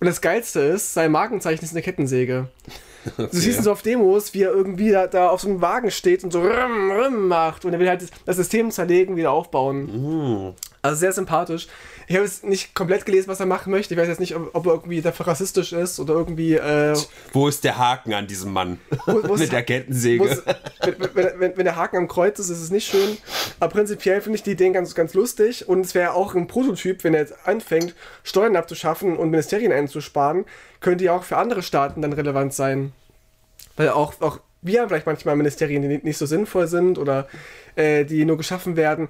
[0.00, 2.48] Und das Geilste ist, sein Markenzeichen ist eine Kettensäge.
[3.16, 5.90] Du siehst ihn so auf Demos, wie er irgendwie da, da auf so einem Wagen
[5.90, 7.64] steht und so rüm, rüm macht.
[7.64, 10.54] Und er will halt das, das System zerlegen, wieder aufbauen.
[10.82, 11.68] Also sehr sympathisch.
[12.08, 13.92] Ich habe jetzt nicht komplett gelesen, was er machen möchte.
[13.92, 16.54] Ich weiß jetzt nicht, ob, ob er irgendwie dafür rassistisch ist oder irgendwie.
[16.54, 16.96] Äh,
[17.34, 18.80] Wo ist der Haken an diesem Mann?
[19.04, 20.42] Wo- Mit der Kettensäge.
[21.14, 23.18] wenn, wenn, wenn, der Haken am Kreuz ist, ist es nicht schön.
[23.60, 25.68] Aber prinzipiell finde ich die Ideen ganz, ganz lustig.
[25.68, 27.94] Und es wäre auch ein Prototyp, wenn er jetzt anfängt,
[28.24, 30.46] Steuern abzuschaffen und Ministerien einzusparen,
[30.80, 32.92] könnte ja auch für andere Staaten dann relevant sein.
[33.76, 37.28] Weil auch, auch wir haben vielleicht manchmal Ministerien, die nicht so sinnvoll sind oder
[37.76, 39.08] äh, die nur geschaffen werden.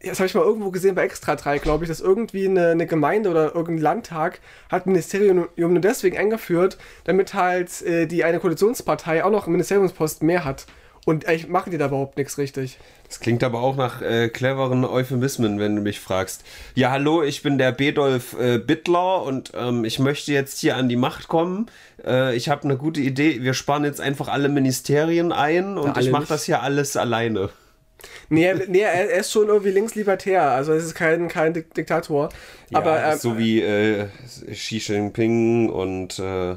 [0.00, 2.86] Das habe ich mal irgendwo gesehen bei Extra 3, glaube ich, dass irgendwie eine, eine
[2.86, 8.38] Gemeinde oder irgendein Landtag hat ein Ministerium nur deswegen eingeführt, damit halt äh, die eine
[8.38, 10.66] Koalitionspartei auch noch einen Ministeriumsposten mehr hat.
[11.08, 12.78] Und eigentlich machen die da überhaupt nichts richtig.
[13.08, 16.44] Das klingt aber auch nach äh, cleveren Euphemismen, wenn du mich fragst.
[16.74, 20.90] Ja, hallo, ich bin der Bedolf äh, Bittler und ähm, ich möchte jetzt hier an
[20.90, 21.70] die Macht kommen.
[22.04, 23.42] Äh, ich habe eine gute Idee.
[23.42, 27.48] Wir sparen jetzt einfach alle Ministerien ein und alle ich mache das hier alles alleine.
[28.28, 31.74] Nee, er- nee er, er ist schon irgendwie linkslibertär, also es ist kein, kein Dik
[31.74, 32.28] Diktator.
[32.72, 34.06] Aber ja, ähm, so wie äh,
[34.50, 36.56] Xi Jinping und äh,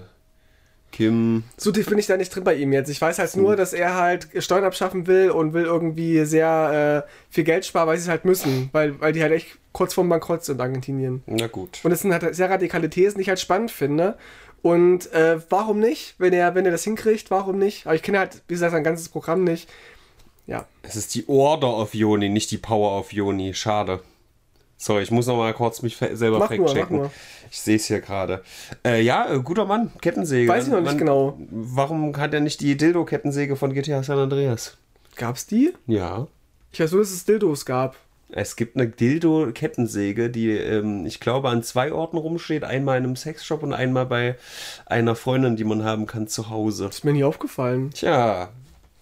[0.92, 1.44] Kim.
[1.58, 2.90] So tief bin ich da nicht drin bei ihm jetzt.
[2.90, 7.12] Ich weiß halt nur, dass er halt Steuern abschaffen will und will irgendwie sehr äh,
[7.34, 8.70] viel Geld sparen, weil sie es halt müssen.
[8.74, 11.24] Weil, weil die halt echt kurz vorm Bankrott sind in Argentinien.
[11.28, 11.80] Na gut.
[11.84, 14.18] Und das sind halt sehr radikale Thesen, die ich halt spannend finde.
[14.62, 16.16] Und äh, warum nicht?
[16.18, 17.88] Wenn er, wenn er das hinkriegt, warum nicht?
[17.88, 19.70] Aber ich kenne halt, wie gesagt, sein ganzes Programm nicht.
[20.52, 20.66] Ja.
[20.84, 23.54] Es ist die Order of Joni, nicht die Power of Joni.
[23.54, 24.02] Schade.
[24.78, 26.52] Sorry, ich muss noch mal kurz mich selber Mach
[26.90, 27.12] nur.
[27.50, 28.44] Ich sehe es hier gerade.
[28.84, 30.50] Äh, ja, äh, guter Mann, Kettensäge.
[30.50, 31.38] Weiß ich noch nicht Wann- genau.
[31.50, 34.76] Warum hat er nicht die Dildo-Kettensäge von GTA San Andreas?
[35.16, 35.74] Gab's die?
[35.88, 36.28] Ja.
[36.74, 37.96] Ich weiß nur, dass es Dildos gab.
[38.30, 42.64] Es gibt eine Dildo-Kettensäge, die, ähm, ich glaube, an zwei Orten rumsteht.
[42.64, 44.36] Einmal in einem Sexshop und einmal bei
[44.86, 46.88] einer Freundin, die man haben kann zu Hause.
[46.88, 47.92] Ist mir nie aufgefallen.
[47.92, 48.50] Tja,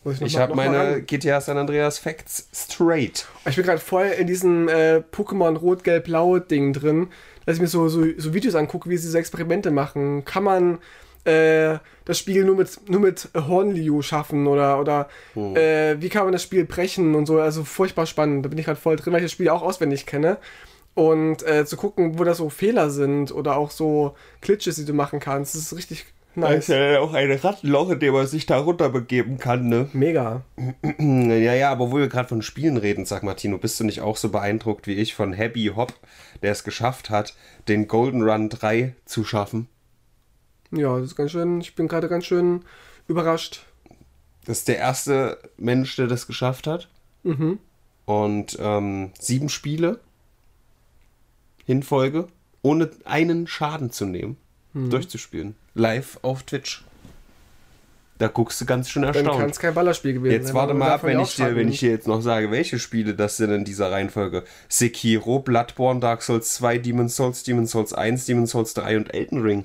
[0.05, 1.01] Ich mal- habe meine.
[1.01, 3.27] GTA San Andreas Facts straight.
[3.47, 7.07] Ich bin gerade voll in diesem äh, Pokémon Rot-Gelb-Blau-Ding drin,
[7.45, 10.23] dass ich mir so, so, so Videos angucke, wie sie so Experimente machen.
[10.23, 10.77] Kann man
[11.25, 16.31] äh, das Spiel nur mit, nur mit Hornliu schaffen oder, oder äh, wie kann man
[16.31, 17.39] das Spiel brechen und so.
[17.39, 18.45] Also furchtbar spannend.
[18.45, 20.37] Da bin ich gerade voll drin, weil ich das Spiel auch auswendig kenne.
[20.95, 24.93] Und äh, zu gucken, wo da so Fehler sind oder auch so Glitches, die du
[24.93, 25.55] machen kannst.
[25.55, 26.77] Das ist richtig Da ist nice.
[26.93, 29.89] ja auch ein Rattenloch, in dem man sich da runterbegeben kann, ne?
[29.93, 30.43] Mega.
[30.99, 34.15] Ja, ja, aber wo wir gerade von Spielen reden, sag Martino, bist du nicht auch
[34.17, 35.93] so beeindruckt wie ich von Happy Hop,
[36.41, 37.35] der es geschafft hat,
[37.67, 39.67] den Golden Run 3 zu schaffen?
[40.71, 41.61] Ja, das ist ganz schön.
[41.61, 42.63] Ich bin gerade ganz schön
[43.07, 43.65] überrascht.
[44.45, 46.89] Das ist der erste Mensch, der das geschafft hat.
[47.23, 47.59] Mhm.
[48.05, 49.99] Und ähm, sieben Spiele
[51.65, 52.27] in Folge,
[52.61, 54.37] ohne einen Schaden zu nehmen,
[54.73, 54.91] Mhm.
[54.91, 55.55] durchzuspielen.
[55.73, 56.83] Live auf Twitch.
[58.17, 59.51] Da guckst du ganz schön Dann kann erstaunt.
[59.51, 62.05] es kein Ballerspiel gewesen Jetzt warte mal ab, wenn ich, dir, wenn ich dir jetzt
[62.05, 64.43] noch sage, welche Spiele das sind in dieser Reihenfolge.
[64.67, 69.41] Sekiro, Bloodborne, Dark Souls 2, Demon's Souls, Demon's Souls 1, Demon's Souls 3 und Elden
[69.41, 69.63] Ring.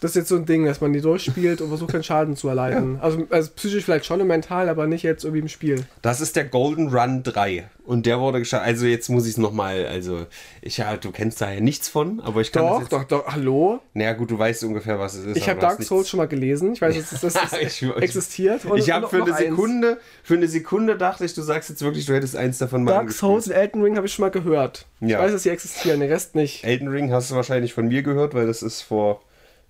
[0.00, 2.48] Das ist jetzt so ein Ding, dass man die durchspielt und versucht, keinen Schaden zu
[2.48, 2.98] erleiden.
[3.00, 5.86] Also, also psychisch vielleicht schon und mental, aber nicht jetzt irgendwie im Spiel.
[6.02, 7.68] Das ist der Golden Run 3.
[7.86, 8.66] Und der wurde gestartet.
[8.68, 10.26] Also jetzt muss ich es nochmal, also
[10.60, 13.26] ich ja, du kennst da ja nichts von, aber ich kann Doch, jetzt, doch, doch.
[13.28, 13.80] Hallo?
[13.94, 15.36] Naja gut, du weißt ungefähr, was es ist.
[15.36, 16.72] Ich habe Dark Souls schon mal gelesen.
[16.74, 18.64] Ich weiß, dass das, Ich- ich- existiert.
[18.66, 19.48] Und- Ich habe für eine noch eins.
[19.48, 22.90] Sekunde, für eine Sekunde dachte ich, du sagst jetzt wirklich, du hättest eins davon mal
[22.90, 23.12] Dark.
[23.12, 24.84] Souls und Elden Ring habe ich schon mal gehört.
[25.00, 25.20] Ich Ja.
[25.20, 26.64] weiß, dass sie existieren, den Rest nicht.
[26.64, 29.22] Elden Ring hast du wahrscheinlich von mir gehört, weil das ist vor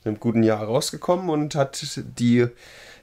[0.07, 2.47] einem guten Jahr rausgekommen und hat die,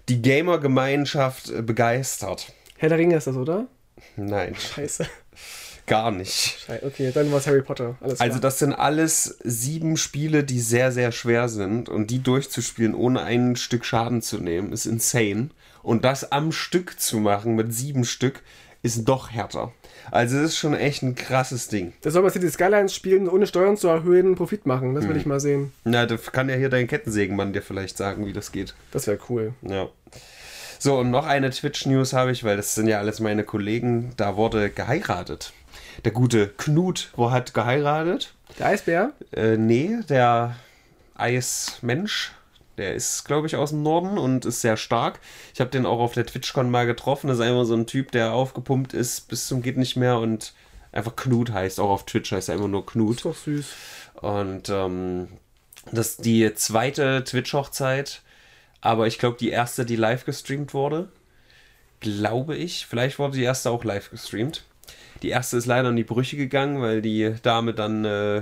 [0.10, 2.54] die Gamer-Gemeinschaft äh, begeistert.
[2.78, 3.68] Herr der Ringe ist das, oder?
[4.16, 5.06] Nein, Scheiße.
[5.86, 6.60] gar nicht.
[6.66, 6.86] Scheiße.
[6.86, 7.98] Okay, dann war es Harry Potter.
[8.02, 8.28] Alles klar.
[8.28, 13.24] Also das sind alles sieben Spiele, die sehr, sehr schwer sind und die durchzuspielen, ohne
[13.24, 15.50] ein Stück Schaden zu nehmen, ist insane.
[15.82, 18.42] Und das am Stück zu machen mit sieben Stück,
[18.82, 19.72] ist doch härter.
[20.12, 21.94] Also es ist schon echt ein krasses Ding.
[22.02, 24.96] Da soll man City Skylines spielen, ohne Steuern zu erhöhen, Profit machen.
[24.96, 25.72] Das will ich mal sehen.
[25.84, 28.76] Na, da kann ja hier dein Kettensägenmann dir vielleicht sagen, wie das geht.
[28.92, 29.54] Das wäre cool.
[29.62, 29.90] Ja.
[30.80, 34.12] So, und noch eine Twitch-News habe ich, weil das sind ja alles meine Kollegen.
[34.18, 35.54] Da wurde geheiratet.
[36.04, 38.34] Der gute Knut, wo hat geheiratet?
[38.60, 39.14] Der Eisbär?
[39.32, 40.56] Äh, nee, der
[41.16, 42.34] Eismensch.
[42.78, 45.20] Der ist, glaube ich, aus dem Norden und ist sehr stark.
[45.54, 47.28] Ich habe den auch auf der TwitchCon mal getroffen.
[47.28, 50.54] Das ist einfach so ein Typ, der aufgepumpt ist bis zum geht nicht mehr und
[50.92, 51.80] einfach Knut heißt.
[51.80, 53.18] Auch auf Twitch heißt er immer nur Knut.
[53.18, 53.68] Ist doch süß.
[54.22, 55.28] Und ähm,
[55.92, 58.22] das ist die zweite Twitch-Hochzeit,
[58.82, 61.10] aber ich glaube die erste, die live gestreamt wurde.
[62.00, 62.86] Glaube ich.
[62.86, 64.64] Vielleicht wurde die erste auch live gestreamt.
[65.22, 68.42] Die erste ist leider in die Brüche gegangen, weil die Dame dann äh,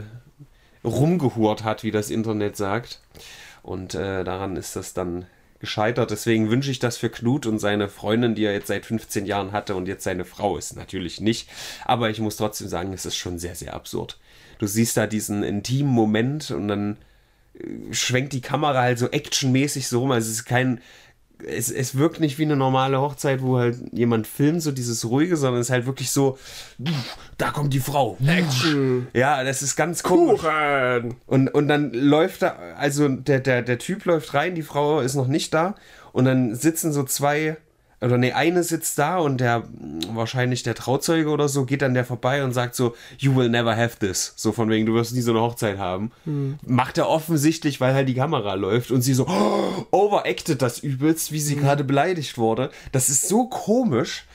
[0.83, 2.99] rumgehurt hat, wie das Internet sagt.
[3.63, 5.25] Und äh, daran ist das dann
[5.59, 6.11] gescheitert.
[6.11, 9.51] Deswegen wünsche ich das für Knut und seine Freundin, die er jetzt seit 15 Jahren
[9.53, 10.75] hatte und jetzt seine Frau ist.
[10.75, 11.49] Natürlich nicht.
[11.85, 14.19] Aber ich muss trotzdem sagen, es ist schon sehr, sehr absurd.
[14.57, 16.97] Du siehst da diesen intimen Moment und dann
[17.53, 20.11] äh, schwenkt die Kamera halt so actionmäßig so rum.
[20.11, 20.81] Also es ist kein.
[21.47, 25.37] Es, es wirkt nicht wie eine normale Hochzeit, wo halt jemand filmt, so dieses ruhige,
[25.37, 26.37] sondern es ist halt wirklich so,
[27.37, 28.17] da kommt die Frau.
[28.25, 29.07] Action.
[29.13, 30.41] Ja, das ist ganz komisch.
[30.41, 31.15] Kuchen.
[31.25, 35.15] Und, und dann läuft da, also der, der, der Typ läuft rein, die Frau ist
[35.15, 35.75] noch nicht da.
[36.13, 37.57] Und dann sitzen so zwei,
[38.01, 39.63] oder nee, eine sitzt da und der,
[40.13, 43.75] wahrscheinlich der Trauzeuge oder so, geht dann der vorbei und sagt so, you will never
[43.77, 44.33] have this.
[44.35, 46.11] So von wegen, du wirst nie so eine Hochzeit haben.
[46.65, 51.31] Macht er offensichtlich, weil halt die Kamera läuft und sie so, oh, overacted das übelst,
[51.31, 52.71] wie sie gerade beleidigt wurde.
[52.91, 54.25] Das ist so komisch.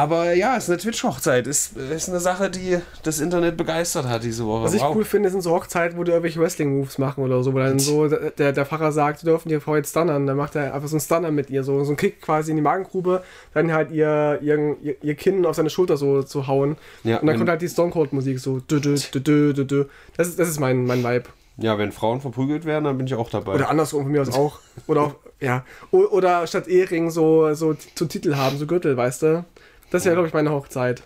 [0.00, 1.46] Aber ja, es ist eine Twitch-Hochzeit.
[1.46, 4.64] Ist, ist eine Sache, die das Internet begeistert hat diese Woche.
[4.64, 4.96] Was ich Wow.
[4.96, 8.08] cool finde, sind so Hochzeiten, wo die irgendwelche Wrestling-Moves machen oder so, wo dann so
[8.08, 10.26] der, der Pfarrer sagt, wir dürfen die Frau jetzt stunnern.
[10.26, 12.56] Dann macht er einfach so einen Stunner mit ihr, so, so einen Kick quasi in
[12.56, 13.22] die Magengrube,
[13.54, 16.76] dann halt ihr, ihr, ihr, Kinn auf seine Schulter so zu hauen.
[17.04, 18.60] Ja, und dann kommt halt die Stone Cold Musik so.
[18.60, 19.84] Dü, dü, dü, dü, dü, dü.
[20.16, 21.24] Das ist, das ist mein, mein Vibe.
[21.58, 23.54] Ja, wenn Frauen verprügelt werden, dann bin ich auch dabei.
[23.54, 24.60] Oder andersrum von mir aus auch.
[24.86, 25.64] Oder auch, ja.
[25.90, 29.44] O- Oder statt Ehering so, so, so Titel haben, so Gürtel, weißt du?
[29.90, 31.02] Das wäre, glaube ich, meine Hochzeit.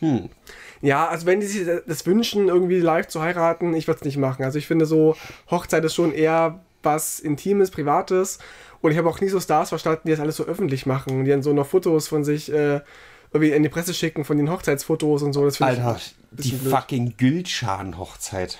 [0.00, 0.28] Hm.
[0.80, 4.16] Ja, also wenn die sich das wünschen, irgendwie live zu heiraten, ich würde es nicht
[4.16, 4.42] machen.
[4.44, 5.16] Also ich finde so,
[5.50, 8.38] Hochzeit ist schon eher was Intimes, Privates.
[8.80, 11.24] Und ich habe auch nie so Stars verstanden, die das alles so öffentlich machen.
[11.24, 12.80] Die dann so noch Fotos von sich äh,
[13.32, 15.44] irgendwie in die Presse schicken, von den Hochzeitsfotos und so.
[15.44, 16.72] Das Alter, ich die blöd.
[16.74, 18.58] fucking Gülcan-Hochzeit.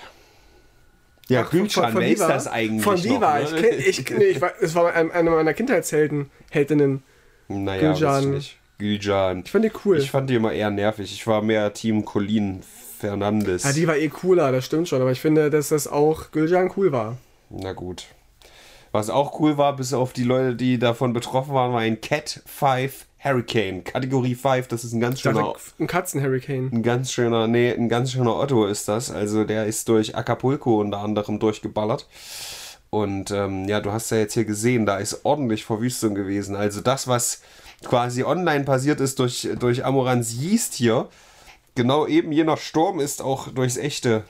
[1.27, 2.83] Ja, Ach, von- Gülcan, von- von wer ist das eigentlich?
[2.83, 3.39] Von Viva.
[3.39, 3.61] noch, Ich, ne?
[3.61, 7.03] kenn, ich, nee, ich, war- es war ein- eine meiner Kindheitshelden, Heldinnen.
[7.49, 8.01] Naja, Gülcan.
[8.09, 8.59] weiß ich nicht.
[8.77, 9.43] Gülcan.
[9.45, 9.97] Ich fand die cool.
[9.97, 11.11] Ich fand die immer eher nervig.
[11.11, 12.61] Ich war mehr Team Colin
[12.99, 13.63] Fernandes.
[13.63, 15.01] ja, die war eh cooler, das stimmt schon.
[15.01, 17.17] Aber ich finde, dass das auch Gülcan cool war.
[17.49, 18.05] Na gut.
[18.91, 22.41] Was auch cool war, bis auf die Leute, die davon betroffen waren, war ein Cat
[22.45, 23.83] 5 Hurricane.
[23.83, 26.69] Kategorie 5, das ist ein ganz Ich dachte, schöner ein Katzen-Hurricane.
[26.71, 29.09] Ein ganz schöner, nee, ein ganz schöner Otto ist das.
[29.11, 32.07] Also der ist durch Acapulco unter anderem durchgeballert.
[32.89, 36.55] Und ähm, ja, du hast ja jetzt hier gesehen, da ist ordentlich Verwüstung gewesen.
[36.55, 37.41] Also das, was
[37.83, 41.09] quasi online passiert ist durch, durch Amorans Yeast hier,
[41.75, 44.23] genau eben jener Sturm ist auch durchs echte,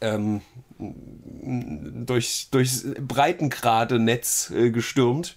[0.00, 0.40] ähm,
[0.78, 5.36] durch, durchs Breitengrade-Netz äh, gestürmt.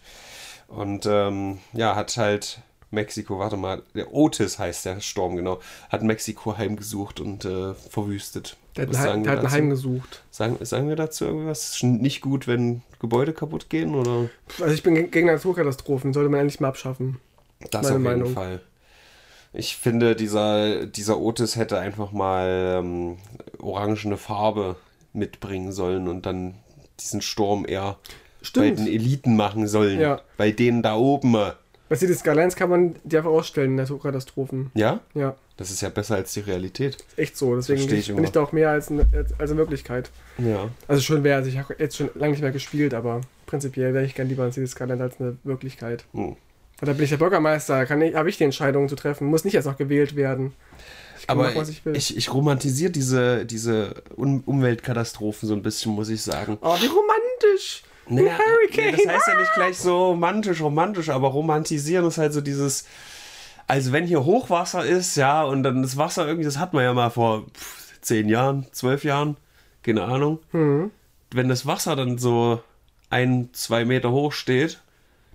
[0.67, 2.59] Und ähm, ja, hat halt
[2.91, 8.57] Mexiko, warte mal, der Otis heißt der Sturm, genau, hat Mexiko heimgesucht und äh, verwüstet.
[8.75, 9.55] Der hat, Was sagen Heim, der wir hat ein dazu?
[9.55, 10.23] Heim gesucht.
[10.31, 11.75] Sagen, sagen wir dazu irgendwas?
[11.75, 13.95] Ist nicht gut, wenn Gebäude kaputt gehen?
[13.95, 14.29] Oder?
[14.61, 17.19] Also ich bin ge- gegen Naturkatastrophen, sollte man endlich mal abschaffen.
[17.71, 18.33] Das Meine auf jeden Meinung.
[18.33, 18.61] Fall.
[19.53, 23.17] Ich finde, dieser, dieser Otis hätte einfach mal ähm,
[23.59, 24.75] orangene Farbe
[25.13, 26.55] mitbringen sollen und dann
[26.99, 27.97] diesen Sturm eher
[28.41, 28.75] Stimmt.
[28.77, 29.99] bei den Eliten machen sollen.
[29.99, 30.21] Ja.
[30.37, 31.35] Bei denen da oben.
[31.89, 34.71] Was die Skylines kann man die einfach ausstellen, Naturkatastrophen.
[34.75, 34.99] Ja?
[35.13, 36.97] Ja, Das ist ja besser als die Realität.
[37.15, 37.55] echt so.
[37.55, 39.07] Deswegen Versteh ich bin ich da auch mehr als eine,
[39.39, 40.11] als eine Möglichkeit.
[40.37, 40.67] Ja.
[40.87, 41.47] Also schön wäre es.
[41.47, 44.51] Ich habe jetzt schon lange nicht mehr gespielt, aber prinzipiell wäre ich gern lieber ein
[44.51, 46.03] City Skyline als eine Wirklichkeit.
[46.13, 46.35] Hm.
[46.79, 49.77] Da bin ich der Bürgermeister, habe ich die Entscheidung zu treffen, muss nicht erst noch
[49.77, 50.53] gewählt werden.
[51.19, 51.95] Ich Aber machen, was ich will.
[51.95, 56.57] ich, ich romantisiere diese, diese um Umweltkatastrophen so ein bisschen, muss ich sagen.
[56.61, 57.83] oh, wie romantisch!
[58.09, 58.91] Nee, Ein Hurricane.
[58.95, 62.85] nee, das heißt ja nicht gleich so romantisch, romantisch, aber romantisieren ist halt so dieses.
[63.65, 66.93] Also, wenn hier Hochwasser ist, ja, und dann das Wasser irgendwie, das hat man ja
[66.93, 67.47] mal vor
[67.99, 69.35] zehn Jahren, zwölf Jahren,
[69.83, 70.39] keine Ahnung.
[70.51, 70.91] Hm.
[71.31, 72.61] Wenn das Wasser dann so
[73.09, 74.79] ein, zwei Meter hoch steht,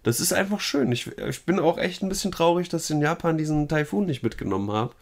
[0.03, 0.91] das ist einfach schön.
[0.93, 4.23] Ich, ich bin auch echt ein bisschen traurig, dass ich in Japan diesen Taifun nicht
[4.23, 4.95] mitgenommen habe.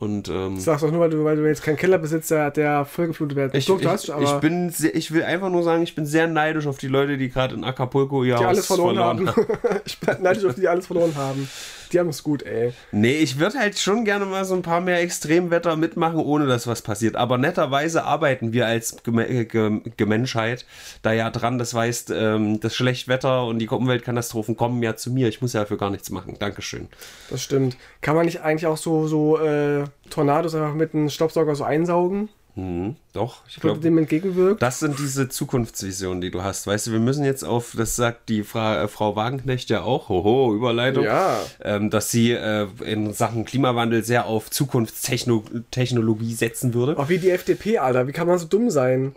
[0.00, 2.30] Und ähm, Das sagst du auch nur, weil du, weil du jetzt keinen Keller besitzt,
[2.30, 3.54] der, der vollgeflutet wird.
[3.54, 6.66] ich, ich, hast, ich, bin sehr, ich will einfach nur sagen, ich bin sehr neidisch
[6.66, 9.28] auf die Leute, die gerade in Acapulco ihr die Haus alles verloren, haben.
[9.84, 11.46] ich bin neidisch auf die, die alles verloren haben.
[11.92, 12.72] Die haben es gut, ey.
[12.92, 16.66] Nee, ich würde halt schon gerne mal so ein paar mehr Extremwetter mitmachen, ohne dass
[16.66, 17.16] was passiert.
[17.16, 20.66] Aber netterweise arbeiten wir als Geme äh, Ge Gemenschheit
[21.02, 21.58] da ja dran.
[21.58, 25.28] Das heißt, ähm, das Schlechtwetter und die Umweltkatastrophen kommen ja zu mir.
[25.28, 26.36] Ich muss ja dafür gar nichts machen.
[26.38, 26.88] Dankeschön.
[27.28, 27.76] Das stimmt.
[28.00, 32.28] Kann man nicht eigentlich auch so, so äh, Tornados einfach mit einem Staubsauger so einsaugen?
[32.56, 34.60] Mhm, doch, ich Glaube, dem entgegenwirkt?
[34.60, 36.66] Das sind diese Zukunftsvisionen, die du hast.
[36.66, 40.08] Weißt du, wir müssen jetzt auf, das sagt die Fra äh, Frau Wagenknecht ja auch,
[40.08, 41.38] hoho, Überleitung, Ja.
[41.62, 46.98] ähm, dass sie äh, in Sachen Klimawandel sehr auf Zukunftstechnologie setzen würde.
[46.98, 48.06] Auch wie die FDP, Alter.
[48.06, 49.14] Wie kann man so dumm sein?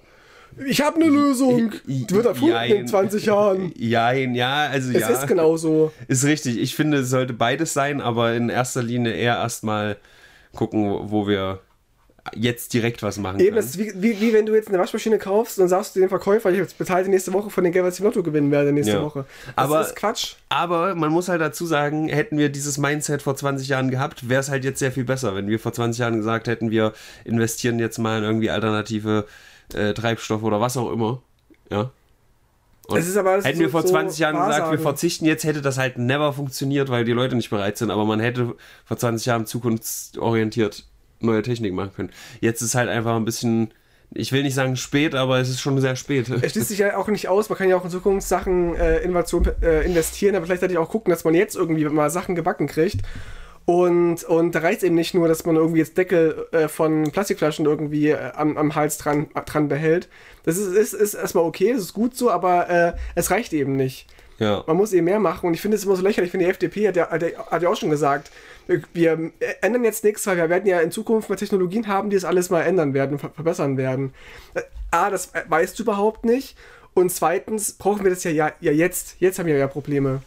[0.68, 1.72] Ich habe eine Lösung.
[1.88, 2.88] Die wird erfunden in Jein.
[2.88, 3.72] 20 Jahren.
[3.78, 5.08] Jein, ja, also Es ja.
[5.10, 5.92] ist genau so.
[6.08, 6.60] Ist richtig.
[6.60, 9.98] Ich finde, es sollte beides sein, aber in erster Linie eher erstmal
[10.54, 11.60] gucken, wo wir
[12.36, 15.18] jetzt direkt was machen Eben, das ist wie, wie, wie wenn du jetzt eine Waschmaschine
[15.20, 17.84] kaufst und dann sagst du dem Verkäufer, ich bezahle die nächste Woche von dem Geld,
[17.86, 19.04] was ich im Lotto gewinnen werde nächste Ja.
[19.04, 19.26] Woche.
[19.48, 20.36] Das Aber- ist Quatsch.
[20.48, 24.40] Aber man muss halt dazu sagen, hätten wir dieses Mindset vor 20 Jahren gehabt, wäre
[24.40, 26.94] es halt jetzt sehr viel besser, wenn wir vor 20 Jahren gesagt hätten, wir
[27.26, 29.26] investieren jetzt mal in irgendwie alternative
[29.74, 31.22] äh, Treibstoffe oder was auch immer.
[31.70, 31.92] Ja.
[32.88, 34.80] Und Es ist aber alles hätten so- wir vor so 20 Jahren gesagt, wir Wahrsagen.
[34.82, 37.92] verzichten jetzt, hätte das halt never funktioniert, weil die Leute nicht bereit sind.
[37.92, 38.56] Aber man hätte
[38.86, 40.86] vor 20 Jahren zukunftsorientiert
[41.24, 42.10] neue Technik machen können.
[42.42, 43.74] Jetzt ist halt einfach ein bisschen,
[44.12, 46.30] ich will nicht sagen spät, aber es ist schon sehr spät.
[46.30, 49.00] Es schließt sich ja auch nicht aus, man kann ja auch in Zukunft Sachen, äh,
[49.00, 53.02] Innovation äh, investieren, aber vielleicht auch gucken, dass man jetzt irgendwie mal Sachen gebacken kriegt.
[53.66, 57.12] Und, und da reicht es eben nicht nur, dass man irgendwie jetzt Deckel äh, von
[57.12, 60.10] Plastikflaschen irgendwie äh, am, am Hals dran, dran behält.
[60.44, 63.74] Das ist, ist, ist erstmal okay, das ist gut so, aber äh, es reicht eben
[63.74, 64.08] nicht.
[64.44, 64.64] Ja.
[64.68, 66.28] Man muss eben mehr machen und ich finde es immer so lächerlich.
[66.28, 68.32] Ich finde, die FDP hat ja, hat, ja, auch schon gesagt,
[68.68, 72.16] wir, wir ändern jetzt nichts, weil wir werden ja in Zukunft mal Technologien haben, die
[72.16, 74.14] das alles mal ändern werden, ver verbessern werden.
[74.54, 76.56] Äh, A, das weißt du überhaupt nicht.
[76.94, 79.16] Und zweitens brauchen wir das ja, ja, ja jetzt.
[79.20, 80.22] Jetzt haben wir ja Probleme.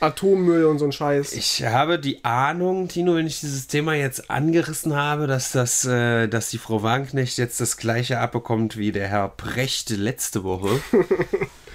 [0.00, 1.32] Atommüll und so ein Scheiß.
[1.32, 6.28] Ich habe die Ahnung, Tino, wenn ich dieses Thema jetzt angerissen habe, dass das, äh,
[6.28, 10.80] dass die Frau Wagenknecht jetzt das gleiche abbekommt wie der Herr Precht letzte Woche.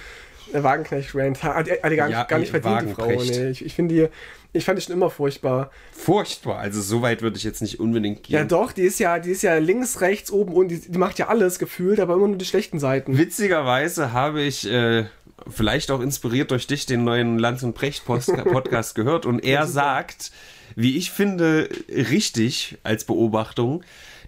[0.54, 3.06] Wagenknecht-Rant hat, hat die gar, Ja, nicht, gar nicht verdient, die Frau.
[3.06, 4.08] Nee, ich, ich finde die,
[4.52, 5.70] ich fand die schon immer furchtbar.
[5.92, 6.58] Furchtbar.
[6.58, 8.34] Also so weit würde ich jetzt nicht unbedingt gehen.
[8.36, 11.18] Ja doch, die ist ja, die ist ja links, rechts, oben und die, die macht
[11.18, 13.16] ja alles gefühlt, aber immer nur die schlechten Seiten.
[13.16, 15.06] Witzigerweise habe ich, äh,
[15.48, 19.66] vielleicht auch inspiriert durch dich, den neuen Lanz und Precht Post Podcast gehört und er
[19.66, 20.30] sagt,
[20.76, 23.82] wie ich finde, richtig als Beobachtung,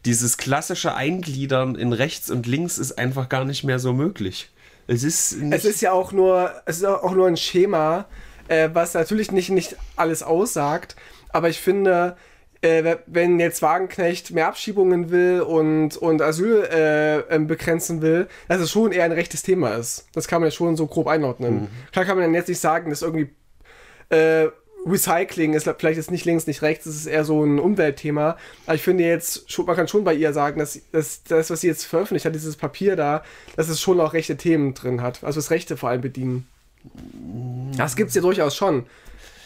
[0.04, 4.50] dieses klassische Eingliedern in rechts und links ist einfach gar nicht mehr so möglich.
[4.87, 8.07] Es ist Es ist ja auch nur, es ist auch nur ein Schema,
[8.49, 10.97] äh, was natürlich nicht, nicht alles aussagt,
[11.31, 12.16] aber ich finde,
[12.61, 18.61] äh, wenn jetzt Wagenknecht mehr Abschiebungen will und, und Asyl äh, ähm, begrenzen will, dass
[18.61, 20.07] es schon eher ein rechtes Thema ist.
[20.12, 21.68] Das kann man ja schon so grob einordnen.
[21.92, 23.31] Klar kann man dann jetzt nicht sagen, dass irgendwie
[24.11, 24.49] äh,
[24.87, 28.37] Recycling ist vielleicht jetzt nicht links, nicht rechts, das ist eher so ein Umweltthema.
[28.66, 31.68] Aber ich finde jetzt, man kann schon bei ihr sagen, dass, dass das, was sie
[31.68, 33.23] jetzt veröffentlicht hat, dieses Papier da,
[33.57, 35.25] dass es schon auch rechte Themen drin hat.
[35.25, 36.47] Also das Rechte vor allem bedienen.
[37.77, 38.85] Das gibt es ja durchaus schon.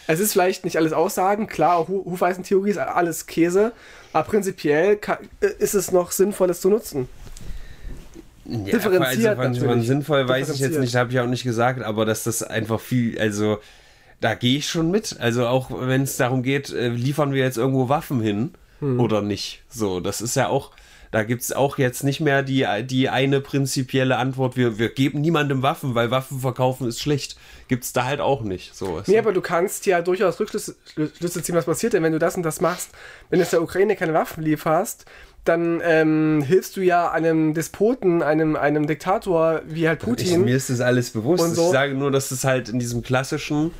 [0.09, 3.72] Es ist vielleicht nicht alles Aussagen, klar, Hufeisentheorie ist alles Käse,
[4.12, 5.18] aber prinzipiell ka-
[5.59, 7.09] ist es noch sinnvoll, das zu nutzen.
[8.46, 12.07] Ja, differenziert also von, sinnvoll weiß ich jetzt nicht, habe ich auch nicht gesagt, aber
[12.07, 13.59] dass das einfach viel, also
[14.20, 15.16] da gehe ich schon mit.
[15.20, 19.00] Also auch wenn es darum geht, äh, liefern wir jetzt irgendwo Waffen hin Hm.
[19.00, 19.62] oder nicht.
[19.68, 20.70] So, das ist ja auch,
[21.11, 25.20] da gibt es auch jetzt nicht mehr die, die eine prinzipielle Antwort, wir, wir geben
[25.20, 27.37] niemandem Waffen, weil Waffen verkaufen ist schlecht.
[27.66, 28.76] Gibt es da halt auch nicht.
[28.76, 30.76] So, Nee, aber du kannst ja durchaus Rückschlüsse
[31.16, 32.90] Schlüsse ziehen, was passiert denn, wenn du das und das machst.
[33.31, 35.07] Wenn du der Ukraine keine Waffen lieferst,
[35.44, 40.44] dann ähm, hilfst du ja einem Despoten, einem, einem Diktator wie halt Ich, Putin.
[40.44, 41.54] mir ist das alles bewusst.
[41.57, 41.66] So.
[41.66, 43.72] Ich sage nur, dass es halt in diesem klassischen,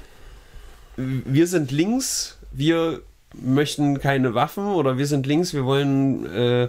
[0.98, 3.02] wir sind links, wir
[3.34, 6.68] möchten keine Waffen oder wir sind links, wir wollen äh,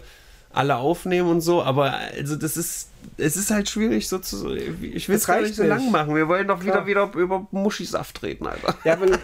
[0.52, 5.08] alle aufnehmen und so, aber also das ist, es ist halt schwierig so zu, ich
[5.10, 5.70] will es gar nicht so nicht.
[5.70, 6.16] lang machen.
[6.16, 6.88] Wir wollen doch wieder, Klar.
[6.88, 8.76] wieder über Muschisaft reden, Alter.
[8.84, 9.18] Ja, wenn, äh,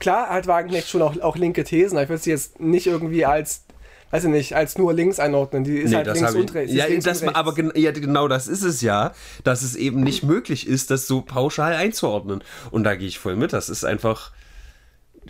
[0.00, 3.24] klar hat Wagenknecht schon auch, auch linke Thesen, aber ich würde sie jetzt nicht irgendwie
[3.24, 3.62] als,
[4.10, 5.64] weiß ich nicht, als nur links einordnen.
[5.64, 6.74] Die ist halt links und rechts.
[6.74, 9.12] Ja, links das, aber gen, ja, genau das ist es ja,
[9.44, 12.42] dass es eben nicht möglich ist, das so pauschal einzuordnen.
[12.70, 13.52] Und da gehe ich voll mit.
[13.52, 14.32] Das ist einfach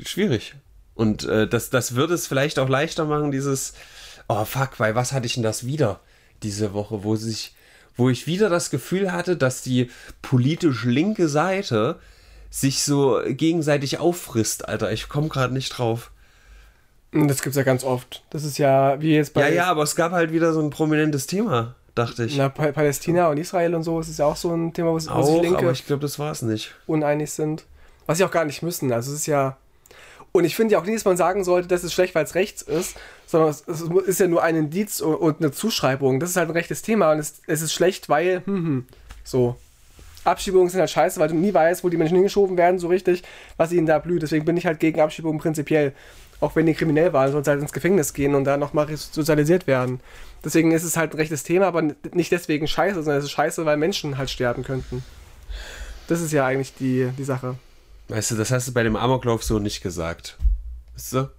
[0.05, 0.55] schwierig.
[0.95, 3.74] Und äh, das, das würde es vielleicht auch leichter machen, dieses,
[4.28, 6.01] oh fuck, bei was hatte ich denn das wieder
[6.43, 7.55] diese Woche, wo sich,
[7.97, 9.90] wo ich wieder das Gefühl hatte, dass die
[10.20, 11.99] politisch linke Seite
[12.51, 14.93] sich so gegenseitig auffrisst, Alter.
[14.93, 16.11] Ich komme gerade nicht drauf.
[17.12, 18.24] Das gibt's ja ganz oft.
[18.30, 20.70] Das ist ja wie jetzt bei Ja, ja, aber es gab halt wieder so ein
[20.70, 22.36] prominentes Thema, dachte ich.
[22.36, 24.01] na, Pa- Palästina und Israel und so.
[24.01, 26.01] Es ist ja auch so ein Thema, wo, sich- wo sich Linke aber ich glaube,
[26.03, 26.74] das war es nicht.
[26.86, 27.64] uneinig sind.
[28.07, 28.93] Was sie auch gar nicht müssen.
[28.93, 29.57] Also es ist ja.
[30.33, 32.35] Und ich finde ja auch nicht, dass man sagen sollte, das ist schlecht, weil es
[32.35, 36.20] rechts ist, sondern es, es ist ja nur ein Indiz und, eine Zuschreibung.
[36.20, 38.87] Das ist halt ein rechtes Thema und es, es ist schlecht, weil, hm, hm,
[39.24, 39.57] so.
[40.24, 43.24] Abschiebungen sind halt scheiße, weil du nie weißt, wo die Menschen hingeschoben werden, so richtig,
[43.57, 44.22] was ihnen da blüht.
[44.22, 45.93] Deswegen bin ich halt gegen Abschiebungen prinzipiell.
[46.41, 49.66] Auch wenn die kriminell waren, sollen sie halt ins Gefängnis gehen und da nochmal sozialisiert
[49.66, 50.01] werden.
[50.45, 51.83] Deswegen ist es halt ein rechtes Thema, aber
[52.14, 55.05] nicht deswegen scheiße, sondern es ist scheiße, weil Menschen halt sterben könnten.
[56.09, 57.57] Das ist ja eigentlich die, die Sache.
[58.12, 60.36] Weißt du, das hast du bei dem Amoklauf so nicht gesagt.
[60.94, 61.30] Weißt du?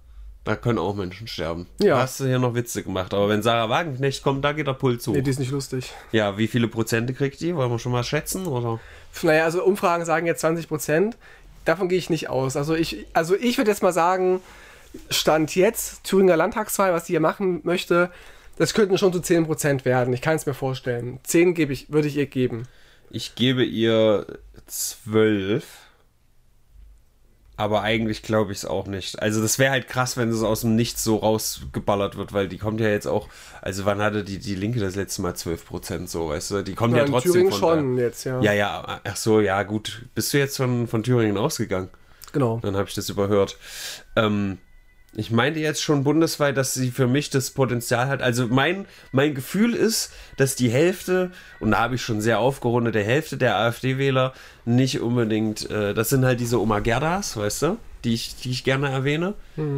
[0.42, 1.68] Da können auch Menschen sterben.
[1.80, 1.94] Ja.
[1.94, 3.14] Da hast du hier noch Witze gemacht.
[3.14, 5.14] Aber wenn Sarah Wagenknecht kommt, da geht der Puls hoch.
[5.14, 5.92] Nee, die ist nicht lustig.
[6.10, 7.54] ja, wie viele Prozente kriegt die?
[7.54, 8.46] Wollen wir schon mal schätzen?
[8.46, 8.80] Oder?
[9.22, 11.16] Naja, also Umfragen sagen jetzt 20 Prozent.
[11.64, 12.56] Davon gehe ich nicht aus.
[12.56, 14.40] Also ich, also ich würde jetzt mal sagen,
[15.10, 18.10] Stand jetzt, Thüringer Landtagswahl, was die hier machen möchte,
[18.56, 20.12] das könnten schon zu 10 Prozent werden.
[20.12, 21.20] Ich kann es mir vorstellen.
[21.22, 22.66] 10 gebe ich, würde ich ihr geben.
[23.10, 24.26] Ich gebe ihr
[24.66, 25.83] zwölf.
[27.56, 29.22] Aber eigentlich glaube ich es auch nicht.
[29.22, 32.58] Also das wäre halt krass, wenn es aus dem Nichts so rausgeballert wird, weil die
[32.58, 33.28] kommt ja jetzt auch,
[33.62, 36.62] also wann hatte die, die Linke das letzte Mal 12 Prozent so, weißt du?
[36.62, 38.02] Die kommt ja, in trotzdem Thüringen von schon da.
[38.02, 38.40] jetzt, ja.
[38.40, 40.02] Ja, ja, ach so, ja, gut.
[40.16, 41.90] Bist du jetzt von, von Thüringen ausgegangen?
[42.32, 42.58] Genau.
[42.60, 43.56] Dann habe ich das überhört.
[44.16, 44.58] Ähm,
[45.16, 48.22] ich meinte jetzt schon bundesweit, dass sie für mich das Potenzial hat.
[48.22, 52.94] Also mein, mein Gefühl ist, dass die Hälfte, und da habe ich schon sehr aufgerundet,
[52.94, 54.32] der Hälfte der AfD-Wähler
[54.64, 58.64] nicht unbedingt, äh, das sind halt diese Oma Gerdas, weißt du, die ich, die ich
[58.64, 59.34] gerne erwähne.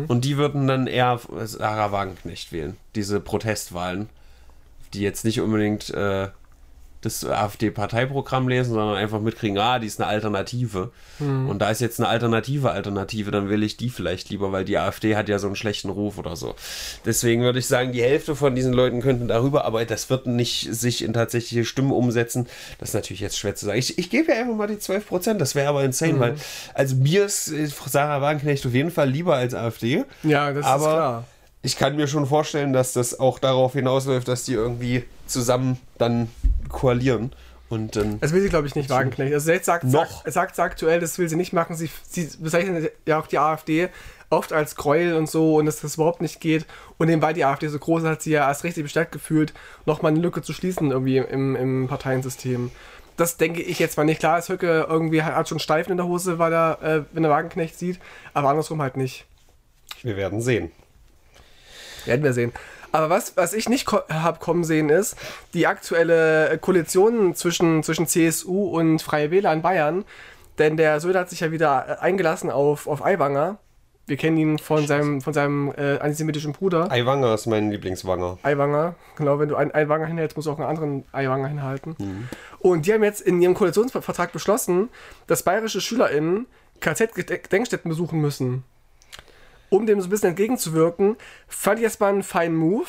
[0.08, 2.76] Und die würden dann eher Sarah Wagenknecht wählen.
[2.94, 4.08] Diese Protestwahlen,
[4.94, 6.28] die jetzt nicht unbedingt äh,
[7.06, 10.90] das AfD-Parteiprogramm lesen, sondern einfach mitkriegen, ah, die ist eine Alternative.
[11.18, 14.76] Und da ist jetzt eine alternative Alternative, dann will ich die vielleicht lieber, weil die
[14.76, 16.54] AfD hat ja so einen schlechten Ruf oder so.
[17.06, 20.68] Deswegen würde ich sagen, die Hälfte von diesen Leuten könnten darüber, aber das wird nicht
[20.74, 22.48] sich in tatsächliche Stimmen umsetzen.
[22.78, 23.78] Das ist natürlich jetzt schwer zu sagen.
[23.78, 26.34] Ich, ich gebe ja einfach mal die 12 Prozent, das wäre aber insane, weil,
[26.74, 27.46] also mir ist
[27.86, 30.04] Sarah Wagenknecht auf jeden Fall lieber als AfD.
[30.22, 31.24] Ja, das aber ist klar.
[31.62, 36.28] ich kann mir schon vorstellen, dass das auch darauf hinausläuft, dass die irgendwie zusammen dann
[36.68, 37.32] koalieren
[37.68, 38.20] und dann.
[38.20, 39.32] Das will sie, glaube ich, nicht Wagenknecht.
[39.32, 40.24] Also jetzt sagt, Noch.
[40.24, 41.76] Sagt, sagt sie aktuell, das will sie nicht machen.
[41.76, 43.88] Sie, sie bezeichnet ja auch die AfD
[44.30, 46.66] oft als Gräuel und so und dass das überhaupt nicht geht.
[46.98, 49.52] Und eben weil die AfD so groß ist, hat sie ja erst richtig bestärkt gefühlt,
[49.84, 52.70] nochmal eine Lücke zu schließen irgendwie im, im Parteiensystem.
[53.16, 54.20] Das denke ich jetzt mal nicht.
[54.20, 57.30] Klar ist Höcke irgendwie hat schon Steifen in der Hose, weil er, äh, wenn er
[57.30, 57.98] Wagenknecht sieht,
[58.34, 59.24] aber andersrum halt nicht.
[60.02, 60.70] Wir werden sehen.
[62.04, 62.52] Werden wir sehen.
[62.96, 65.16] Aber was, was ich nicht ko habe kommen sehen, ist
[65.52, 70.04] die aktuelle Koalition zwischen, zwischen CSU und Freie Wähler in Bayern.
[70.58, 73.58] Denn der Söder hat sich ja wieder äh, eingelassen auf, auf Aiwanger.
[74.06, 76.90] Wir kennen ihn von seinem, von seinem äh, antisemitischen Bruder.
[76.90, 78.38] Aiwanger ist mein Lieblingswanger.
[78.42, 78.94] Aiwanger.
[79.16, 81.96] Genau, wenn du einen Aiwanger hinhältst, musst du auch einen anderen Aiwanger hinhalten.
[82.60, 84.88] Und die haben jetzt in ihrem Koalitionsvertrag beschlossen,
[85.26, 86.46] dass bayerische SchülerInnen
[86.80, 88.64] KZ-Gedenkstätten besuchen müssen.
[89.68, 91.16] Um dem so ein bisschen entgegenzuwirken,
[91.48, 92.86] fand ich erstmal einen feinen Move.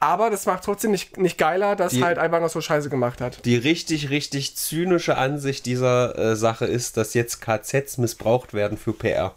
[0.00, 3.44] Aber das macht trotzdem nicht, nicht geiler, dass Die- halt Aiwanger so scheiße gemacht hat.
[3.44, 8.92] Die richtig, richtig zynische Ansicht dieser äh, Sache ist, dass jetzt KZs missbraucht werden für
[8.92, 9.34] PR.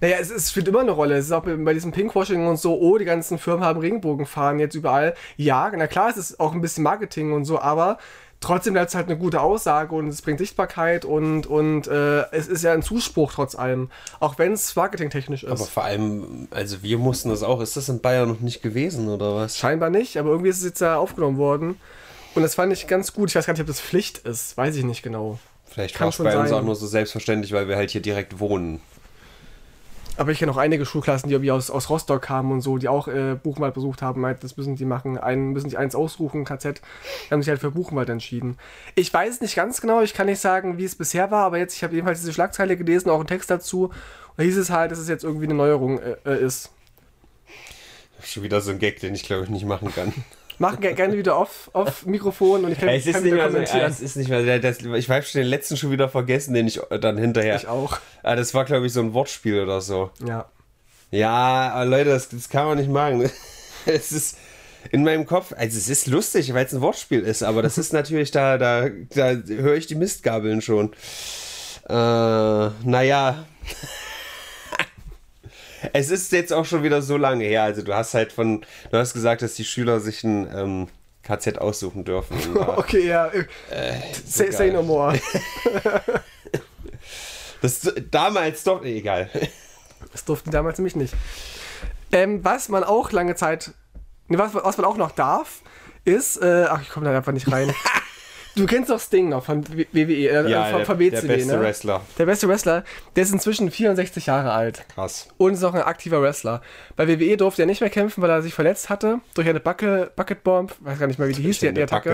[0.00, 1.16] Naja, es, es spielt immer eine Rolle.
[1.16, 4.74] Es ist auch bei diesem Pinkwashing und so, oh, die ganzen Firmen haben Regenbogenfahren jetzt
[4.74, 5.14] überall.
[5.36, 7.98] Ja, na klar, es ist auch ein bisschen Marketing und so, aber
[8.44, 12.46] trotzdem bleibt es halt eine gute Aussage und es bringt Sichtbarkeit und, und äh, es
[12.46, 13.90] ist ja ein Zuspruch trotz allem.
[14.20, 15.50] Auch wenn es marketingtechnisch ist.
[15.50, 17.60] Aber vor allem, also wir mussten das auch.
[17.60, 19.58] Ist das in Bayern noch nicht gewesen oder was?
[19.58, 21.80] Scheinbar nicht, aber irgendwie ist es jetzt ja aufgenommen worden.
[22.34, 23.30] Und das fand ich ganz gut.
[23.30, 24.56] Ich weiß gar nicht, ob das Pflicht ist.
[24.56, 25.38] Weiß ich nicht genau.
[25.66, 26.58] Vielleicht war es bei uns sein.
[26.58, 28.80] auch nur so selbstverständlich, weil wir halt hier direkt wohnen.
[30.16, 32.88] Aber ich kenne auch einige Schulklassen, die irgendwie aus, aus Rostock kamen und so, die
[32.88, 36.44] auch äh, Buchenwald besucht haben, meinten, das müssen die machen, einen müssen die eins ausrufen,
[36.44, 36.80] KZ,
[37.26, 38.56] die haben sich halt für Buchenwald entschieden.
[38.94, 41.74] Ich weiß nicht ganz genau, ich kann nicht sagen, wie es bisher war, aber jetzt,
[41.74, 43.92] ich habe jedenfalls diese Schlagzeile gelesen, auch einen Text dazu, und
[44.36, 46.70] da hieß es halt, dass es jetzt irgendwie eine Neuerung äh, äh ist.
[48.22, 50.12] Schon wieder so ein Gag, den ich glaube ich nicht machen kann.
[50.58, 53.52] Mach gerne wieder auf, auf Mikrofon und ich kann, es ist kann nicht mehr so,
[53.54, 53.90] kommentieren.
[53.90, 56.80] es ist nicht mehr, das, ich habe schon den letzten schon wieder vergessen, den ich
[57.00, 57.56] dann hinterher.
[57.56, 57.98] Ich auch.
[58.22, 60.10] Ah, das war glaube ich so ein Wortspiel oder so.
[60.26, 60.46] Ja.
[61.10, 63.30] Ja, aber Leute, das, das kann man nicht machen.
[63.86, 64.38] Es ist
[64.92, 67.92] in meinem Kopf, also es ist lustig, weil es ein Wortspiel ist, aber das ist
[67.92, 70.92] natürlich, da, da, da höre ich die Mistgabeln schon.
[71.88, 73.44] Äh, naja.
[75.92, 77.62] Es ist jetzt auch schon wieder so lange her.
[77.62, 80.88] Also du hast halt von, du hast gesagt, dass die Schüler sich ein ähm,
[81.22, 82.36] KZ aussuchen dürfen.
[82.76, 83.26] Okay, ja.
[83.28, 83.42] Äh,
[84.24, 85.18] say, say no more.
[87.62, 89.30] das damals doch, egal.
[90.12, 91.14] Das durften damals nämlich nicht.
[92.12, 93.72] Ähm, was man auch lange Zeit,
[94.28, 95.62] ne, was, was man auch noch darf,
[96.04, 97.74] ist, äh, ach, ich komme da einfach nicht rein.
[98.56, 101.56] du kennst doch Sting noch von WWE, äh, Ja, von, der, von der WCW, beste
[101.56, 101.60] ne?
[101.62, 102.00] Wrestler.
[102.18, 102.84] Der beste Wrestler,
[103.16, 105.28] der ist inzwischen 64 Jahre alt Krass.
[105.36, 106.62] und ist auch ein aktiver Wrestler.
[106.96, 110.10] Bei WWE durfte er nicht mehr kämpfen, weil er sich verletzt hatte durch eine Backe,
[110.16, 112.10] Bucket Bomb, weiß gar nicht mehr, wie die hieß, die, die Der Attacke.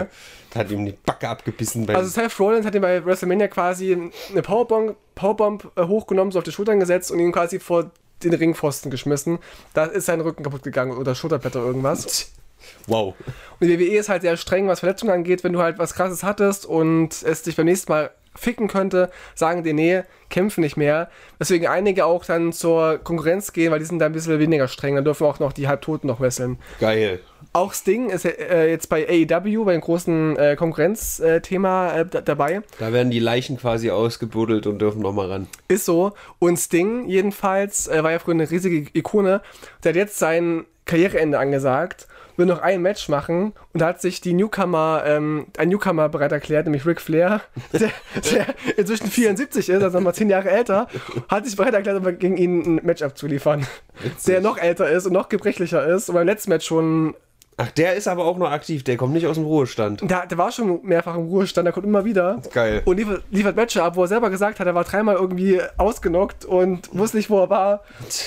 [0.50, 3.92] Backe, hat ihm die Backe abgebissen Also Seth Rollins hat ihn bei WrestleMania quasi
[4.30, 7.90] eine Powerbomb, Powerbomb äh, hochgenommen, so auf die Schultern gesetzt und ihn quasi vor
[8.22, 9.38] den Ringpfosten geschmissen.
[9.72, 12.32] Da ist sein Rücken kaputt gegangen oder Schulterblätter irgendwas.
[12.86, 13.14] Wow.
[13.60, 15.44] Und die WWE ist halt sehr streng, was Verletzungen angeht.
[15.44, 19.64] Wenn du halt was krasses hattest und es dich beim nächsten Mal ficken könnte, sagen
[19.64, 21.10] die, nee, kämpfen nicht mehr.
[21.40, 24.94] Deswegen einige auch dann zur Konkurrenz gehen, weil die sind da ein bisschen weniger streng.
[24.94, 26.58] Dann dürfen auch noch die Halbtoten noch wresteln.
[26.78, 27.20] Geil.
[27.52, 32.62] Auch Sting ist äh, jetzt bei AEW, bei dem großen äh, Konkurrenzthema äh, da- dabei.
[32.78, 35.46] Da werden die Leichen quasi ausgebuddelt und dürfen nochmal ran.
[35.68, 36.12] Ist so.
[36.38, 39.42] Und Sting jedenfalls äh, war ja früher eine riesige Ikone.
[39.82, 42.06] Der hat jetzt sein Karriereende angesagt,
[42.40, 46.32] will noch ein Match machen und da hat sich die Newcomer, ähm, ein Newcomer bereit
[46.32, 47.90] erklärt, nämlich Ric Flair, der,
[48.32, 50.88] der inzwischen 74 ist, also nochmal 10 Jahre älter,
[51.28, 53.66] hat sich bereit erklärt, gegen ihn ein Match abzuliefern.
[54.26, 57.14] Der noch älter ist und noch gebrechlicher ist und beim letzten Match schon
[57.60, 60.00] Ach, der ist aber auch noch aktiv, der kommt nicht aus dem Ruhestand.
[60.10, 62.40] Der, der war schon mehrfach im Ruhestand, der kommt immer wieder.
[62.54, 62.80] Geil.
[62.86, 66.46] Und liefert, liefert Matches ab, wo er selber gesagt hat, er war dreimal irgendwie ausgenockt
[66.46, 67.82] und wusste nicht, wo er war.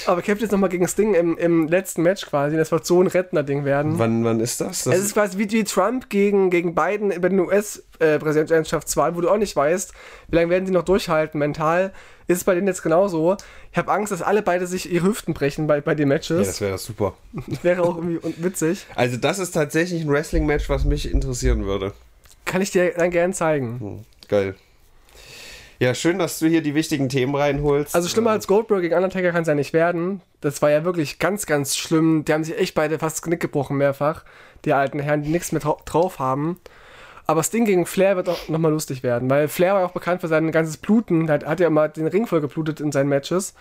[0.06, 2.58] Aber kämpft jetzt nochmal gegen Sting im, im letzten Match quasi.
[2.58, 3.98] Das wird so ein Rettner-Ding werden.
[3.98, 4.84] Wann, wann ist das?
[4.84, 9.30] das Es ist quasi wie, wie Trump gegen, gegen Biden bei den US-Präsidentschaftswahlen, wo du
[9.30, 9.94] auch nicht weißt,
[10.30, 11.92] wie lange werden sie noch durchhalten mental.
[12.28, 13.36] Ist es bei denen jetzt genauso.
[13.72, 16.48] Ich habe Angst, dass alle beide sich ihre Hüften brechen bei, bei den ja, Matches.
[16.48, 17.14] das wäre super.
[17.48, 18.86] das wäre auch irgendwie witzig.
[18.96, 21.94] Also das ist tatsächlich ein Wrestling-Match, was mich interessieren würde.
[22.46, 23.80] Kann ich dir dann gerne zeigen.
[23.80, 24.00] Hm,
[24.30, 24.56] geil.
[25.80, 27.94] Ja, schön, dass du hier die wichtigen Themen reinholst.
[27.94, 30.22] Also schlimmer als Goldberg gegen Undertaker kann es ja nicht werden.
[30.40, 32.24] Das war ja wirklich ganz, ganz schlimm.
[32.26, 34.24] Die haben sich echt beide fast das Knick gebrochen mehrfach.
[34.64, 36.58] Die alten Herren, die nichts mehr drau- drauf haben.
[37.26, 40.22] Aber Sting gegen Flair wird auch nochmal lustig werden, weil Flair war ja auch bekannt
[40.22, 41.28] für sein ganzes Bluten.
[41.30, 43.54] Er hat, hat ja immer den Ring voll geblutet in seinen Matches.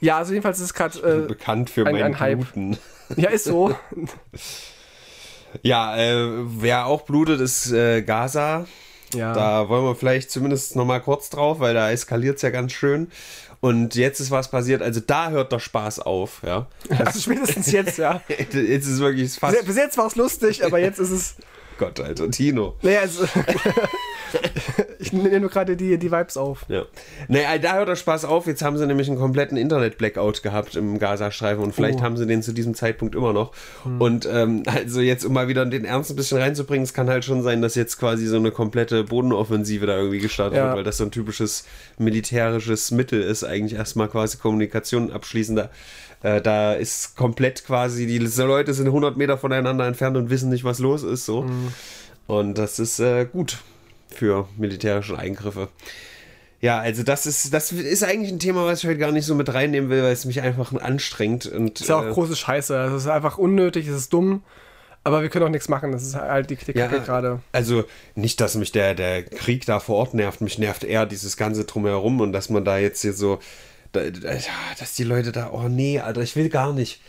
[0.00, 1.22] Ja, also jedenfalls ist es gerade.
[1.26, 2.38] bekannt für ein- mein ein Hype.
[2.40, 2.74] Bluten.
[2.74, 2.76] Äh,
[3.22, 3.74] ja, ist so.
[5.62, 6.28] Ja, äh,
[6.60, 8.66] wer auch blutet, ist äh, Gaza.
[9.14, 9.32] ja.
[9.32, 12.72] Da wollen wir vielleicht zumindest noch mal kurz drauf, weil da eskaliert es ja ganz
[12.72, 13.10] schön.
[13.60, 16.66] Und jetzt ist was passiert, also da hört der Spaß auf, ja.
[16.98, 18.20] also spätestens jetzt, ja.
[18.28, 19.64] Jetzt ist es wirklich fast.
[19.64, 21.36] Bis jetzt war es lustig, aber jetzt ist es.
[21.78, 22.74] Gott, Alter, Tino.
[22.82, 23.24] Naja, also,
[24.98, 26.64] ich nehme nur gerade die, die Vibes auf.
[26.68, 26.84] Ja.
[27.28, 28.46] Naja, da hört der Spaß auf.
[28.46, 32.02] Jetzt haben sie nämlich einen kompletten Internet-Blackout gehabt im Gazastreifen und vielleicht Oh.
[32.02, 33.52] haben sie den zu diesem Zeitpunkt immer noch.
[33.98, 37.24] Und ähm, also jetzt, um mal wieder den Ernst ein bisschen reinzubringen, es kann halt
[37.24, 40.66] schon sein, dass jetzt quasi so eine komplette Bodenoffensive da irgendwie gestartet Ja.
[40.66, 41.64] wird, weil das so ein typisches
[41.98, 45.56] militärisches Mittel ist, eigentlich erstmal quasi Kommunikation abschließen.
[45.56, 45.70] Da,
[46.24, 50.64] äh, da ist komplett quasi, die Leute sind 100 Meter voneinander entfernt und wissen nicht,
[50.64, 51.26] was los ist.
[51.26, 51.44] So.
[52.26, 53.58] Und das ist äh, gut
[54.08, 55.68] für militärische Eingriffe.
[56.62, 59.34] Ja, also das ist, das ist eigentlich ein Thema, was ich heute gar nicht so
[59.34, 61.44] mit reinnehmen will, weil es mich einfach anstrengt.
[61.44, 62.74] Und, Ist ja auch äh, große Scheiße.
[62.74, 64.42] Also, es ist einfach unnötig, es ist dumm.
[65.06, 65.92] Aber wir können auch nichts machen.
[65.92, 67.40] Das ist halt die, die Ja, gerade.
[67.52, 71.36] Also nicht, dass mich der, der Krieg da vor Ort nervt, mich nervt eher dieses
[71.36, 73.40] ganze Drumherum und dass man da jetzt hier so,
[73.94, 77.00] dass die Leute da, oh nee, Alter, ich will gar nicht.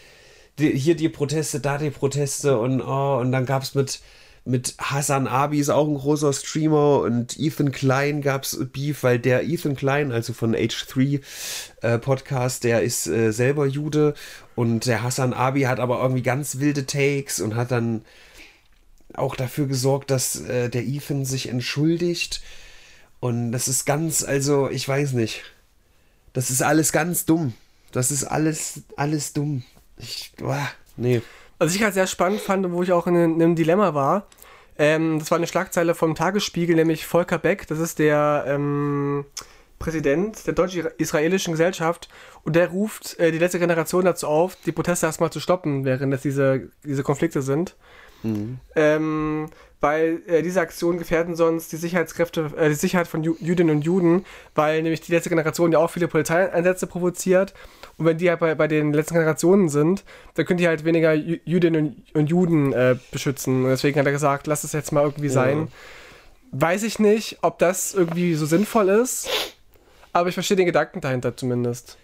[0.60, 4.00] Die, hier die Proteste, da die Proteste und oh, und dann gab es mit,
[4.46, 9.20] mit Hassan Abi ist auch ein großer Streamer und Ethan Klein gab es Beef, weil
[9.20, 11.22] der Ethan Klein, also von H3
[11.82, 14.14] äh, Podcast, der ist äh, selber Jude
[14.56, 18.04] und der Hassan Abi hat aber irgendwie ganz wilde Takes und hat dann
[19.14, 22.42] auch dafür gesorgt, dass äh, der Ethan sich entschuldigt.
[23.20, 25.44] Und das ist ganz, also ich weiß nicht.
[26.36, 27.54] Das ist alles ganz dumm.
[27.94, 29.64] Das ist alles, alles dumm.
[29.98, 30.68] Ich, boah,
[30.98, 31.22] nee.
[31.60, 34.28] Was ich halt sehr spannend fand wo ich auch in, in einem Dilemma war,
[34.78, 39.24] ähm, das war eine Schlagzeile vom Tagesspiegel, nämlich Volker Beck, das ist der ähm,
[39.80, 42.10] Präsident der deutsch-israelischen Gesellschaft
[42.44, 46.14] und der ruft äh, die letzte Generation dazu auf, die Proteste erstmal zu stoppen, während
[46.14, 47.78] es diese, diese Konflikte sind.
[48.26, 48.58] Mhm.
[48.76, 49.50] Ähm,
[49.82, 53.82] weil äh, diese Aktionen gefährden sonst die Sicherheitskräfte, äh, die Sicherheit von Ju Jüdinnen und
[53.84, 57.54] Juden, weil nämlich die letzte Generation ja auch viele Polizeieinsätze provoziert.
[57.98, 60.04] Und wenn die halt bei, bei den letzten Generationen sind,
[60.34, 63.64] dann können die halt weniger Jü Jüdinnen und, und Juden äh, beschützen.
[63.64, 65.60] Und deswegen hat er gesagt, lass es jetzt mal irgendwie sein.
[65.60, 65.68] Ja.
[66.52, 69.30] Weiß ich nicht, ob das irgendwie so sinnvoll ist,
[70.14, 71.98] aber ich verstehe den Gedanken dahinter zumindest.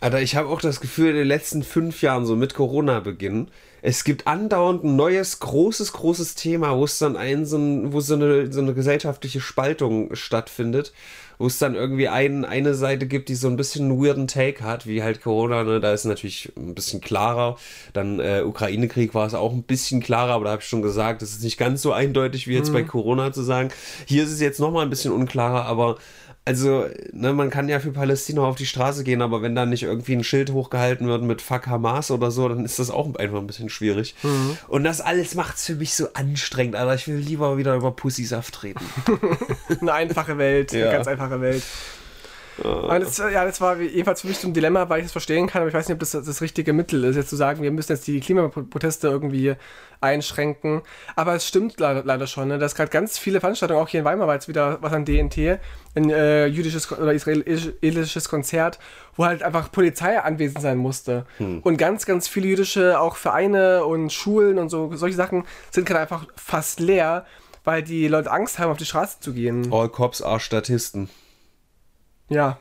[0.00, 3.48] Alter, ich habe auch das Gefühl, in den letzten fünf Jahren, so mit Corona-Beginn,
[3.82, 8.00] es gibt andauernd ein neues, großes, großes Thema, wo es dann ein, so, ein, wo
[8.00, 10.92] so eine, so eine gesellschaftliche Spaltung stattfindet,
[11.38, 14.64] wo es dann irgendwie ein, eine Seite gibt, die so ein bisschen einen weirden Take
[14.64, 15.80] hat, wie halt Corona, ne?
[15.80, 17.56] da ist natürlich ein bisschen klarer.
[17.92, 21.22] Dann äh, Ukraine-Krieg war es auch ein bisschen klarer, aber da habe ich schon gesagt,
[21.22, 22.74] es ist nicht ganz so eindeutig wie jetzt mhm.
[22.74, 23.70] bei Corona zu sagen.
[24.06, 25.98] Hier ist es jetzt nochmal ein bisschen unklarer, aber
[26.48, 29.82] also, ne, man kann ja für Palästina auf die Straße gehen, aber wenn da nicht
[29.82, 33.36] irgendwie ein Schild hochgehalten wird mit Fuck Hamas oder so, dann ist das auch einfach
[33.36, 34.14] ein bisschen schwierig.
[34.22, 34.56] Mhm.
[34.66, 36.94] Und das alles macht es für mich so anstrengend, Alter.
[36.94, 38.80] Ich will lieber wieder über Pussysaft reden.
[39.82, 40.84] eine einfache Welt, ja.
[40.86, 41.62] eine ganz einfache Welt.
[42.62, 42.98] Ja.
[42.98, 45.62] Das, ja, das war jedenfalls für mich so ein Dilemma, weil ich das verstehen kann,
[45.62, 47.92] aber ich weiß nicht, ob das das richtige Mittel ist, jetzt zu sagen, wir müssen
[47.92, 49.54] jetzt die Klimaproteste irgendwie
[50.00, 50.82] einschränken.
[51.16, 52.58] Aber es stimmt leider, leider schon, ne?
[52.58, 55.60] dass gerade ganz viele Veranstaltungen, auch hier in Weimar war jetzt wieder was an DNT,
[55.94, 58.78] ein äh, jüdisches oder israelisches Konzert,
[59.16, 61.26] wo halt einfach Polizei anwesend sein musste.
[61.38, 61.60] Hm.
[61.60, 66.00] Und ganz, ganz viele jüdische, auch Vereine und Schulen und so, solche Sachen sind gerade
[66.00, 67.24] einfach fast leer,
[67.64, 69.72] weil die Leute Angst haben, auf die Straße zu gehen.
[69.72, 71.10] All Cops are Statisten.
[72.28, 72.58] Ja,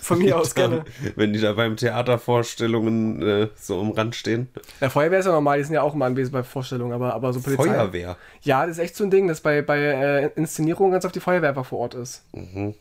[0.00, 0.84] von mir aus gerne.
[1.16, 4.48] Wenn die da beim Theatervorstellungen äh, so am Rand stehen.
[4.80, 7.32] Ja, Feuerwehr ist ja normal, die sind ja auch immer anwesend bei Vorstellungen, aber, aber
[7.32, 7.64] so Polizei.
[7.64, 8.16] Feuerwehr?
[8.42, 11.20] Ja, das ist echt so ein Ding, dass bei, bei äh, Inszenierungen ganz oft die
[11.20, 12.24] Feuerwehr einfach vor Ort ist.
[12.32, 12.74] Mhm.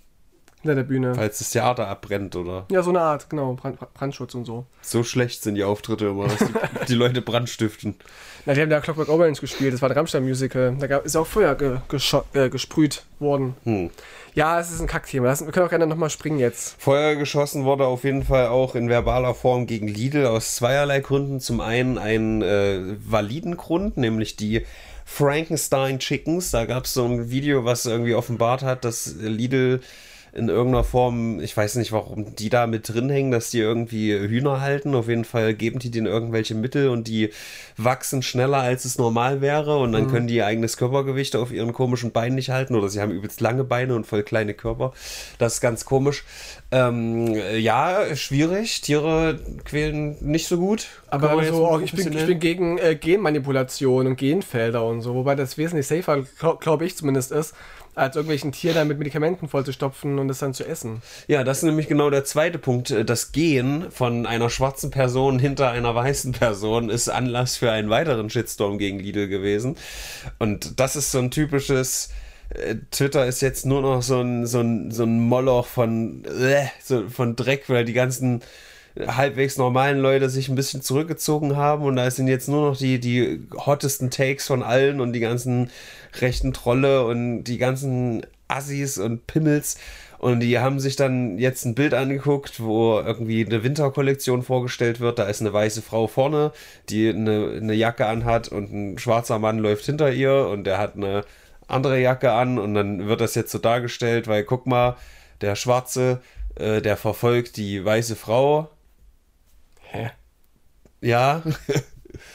[0.62, 1.16] Hinter der Bühne.
[1.16, 2.68] Falls das Theater abbrennt, oder?
[2.70, 3.54] Ja, so eine Art, genau.
[3.54, 4.68] Brand, Brandschutz und so.
[4.82, 6.54] So schlecht sind die Auftritte immer, dass die,
[6.90, 7.96] die Leute Brand stiften.
[8.46, 10.78] Na, die haben da Clockwork Orange gespielt, das war ein Rammstein-Musical.
[10.80, 11.78] Da ist auch Feuer ge,
[12.34, 13.56] äh, gesprüht worden.
[13.64, 13.90] Hm.
[14.34, 15.28] Ja, es ist ein Kackthema.
[15.28, 16.82] Wir können auch gerne nochmal springen jetzt.
[16.82, 21.42] Feuer geschossen wurde auf jeden Fall auch in verbaler Form gegen Lidl aus zweierlei Gründen.
[21.42, 24.66] Zum einen einen äh, validen Grund, nämlich die
[25.06, 26.52] Frankenstein Chickens.
[26.52, 29.82] Da gab es so ein Video, was irgendwie offenbart hat, dass Lidl
[30.34, 34.14] in irgendeiner Form, ich weiß nicht, warum die da mit drin hängen, dass die irgendwie
[34.14, 34.96] Hühner halten.
[34.96, 37.32] Auf jeden Fall geben die denen irgendwelche Mittel und die
[37.76, 39.78] wachsen schneller, als es normal wäre.
[39.80, 40.12] Und dann mhm.
[40.12, 42.76] können die ihr eigenes Körpergewicht auf ihren komischen Beinen nicht halten.
[42.76, 44.94] Oder sie haben übelst lange Beine und voll kleine Körper.
[45.38, 46.24] Das ist ganz komisch.
[46.72, 48.80] Ähm, ja, schwierig.
[48.80, 50.88] Tiere quälen nicht so gut.
[51.10, 55.14] Aber also auch, ich, bin, ich bin gegen äh, Genmanipulation und Genfelder und so.
[55.14, 57.54] Wobei das wesentlich safer, glaube glaub ich zumindest, ist
[57.96, 61.02] als irgendwelchen Tier dann mit Medikamenten vollzustopfen und es dann zu essen.
[61.28, 62.94] Ja, das ist nämlich genau der zweite Punkt.
[63.06, 68.30] Das Gehen von einer schwarzen Person hinter einer weißen Person ist Anlass für einen weiteren
[68.30, 69.76] Shitstorm gegen Lidl gewesen.
[70.40, 72.10] Und das ist so ein typisches.
[72.50, 76.68] Äh, Twitter ist jetzt nur noch so ein, so ein, so ein Moloch von, äh,
[76.84, 78.42] so von Dreck, weil die ganzen
[79.00, 83.00] halbwegs normalen Leute sich ein bisschen zurückgezogen haben und da sind jetzt nur noch die,
[83.00, 85.70] die hottesten Takes von allen und die ganzen
[86.20, 89.78] rechten Trolle und die ganzen Assis und Pimmels
[90.22, 95.18] und die haben sich dann jetzt ein Bild angeguckt, wo irgendwie eine Winterkollektion vorgestellt wird.
[95.18, 96.52] Da ist eine weiße Frau vorne,
[96.90, 100.96] die eine, eine Jacke anhat und ein schwarzer Mann läuft hinter ihr und der hat
[100.96, 101.24] eine
[101.68, 104.96] andere Jacke an und dann wird das jetzt so dargestellt, weil guck mal,
[105.42, 106.22] der Schwarze,
[106.54, 108.70] äh, der verfolgt die weiße Frau
[109.92, 110.12] Hä?
[111.02, 111.44] Ja.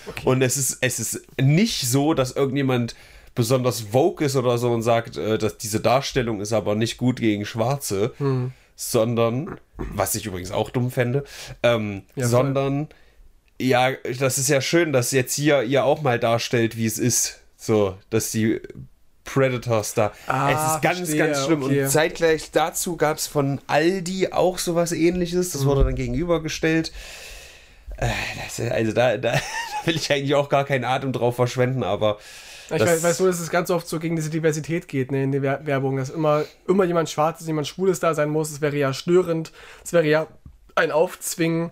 [0.07, 0.27] Okay.
[0.27, 2.97] Und es ist, es ist nicht so, dass irgendjemand
[3.35, 7.21] besonders woke ist oder so und sagt, äh, dass diese Darstellung ist aber nicht gut
[7.21, 8.53] gegen Schwarze, hm.
[8.75, 11.25] sondern, was ich übrigens auch dumm fände,
[11.63, 13.67] ähm, ja, sondern, voll.
[13.67, 17.41] ja, das ist ja schön, dass jetzt hier ihr auch mal darstellt, wie es ist.
[17.59, 18.61] So, dass die
[19.25, 20.13] Predators da.
[20.27, 21.63] Ah, es ist ganz, verstehe, ganz schlimm.
[21.63, 21.85] Okay.
[21.85, 25.51] Und zeitgleich dazu gab es von Aldi auch sowas ähnliches.
[25.51, 25.69] Das hm.
[25.69, 26.93] wurde dann gegenübergestellt.
[27.97, 29.35] Äh, also da, da,
[29.85, 32.19] will ich eigentlich auch gar keinen Atem drauf verschwenden, aber.
[32.69, 35.31] Ich weiß, weiß nur, dass es ganz oft so gegen diese Diversität geht ne, in
[35.31, 38.51] der Werbung, dass immer, immer jemand Schwarzes, jemand Schwules da sein muss.
[38.51, 39.53] Es wäre ja störend,
[39.85, 40.27] es wäre ja
[40.75, 41.71] ein Aufzwingen.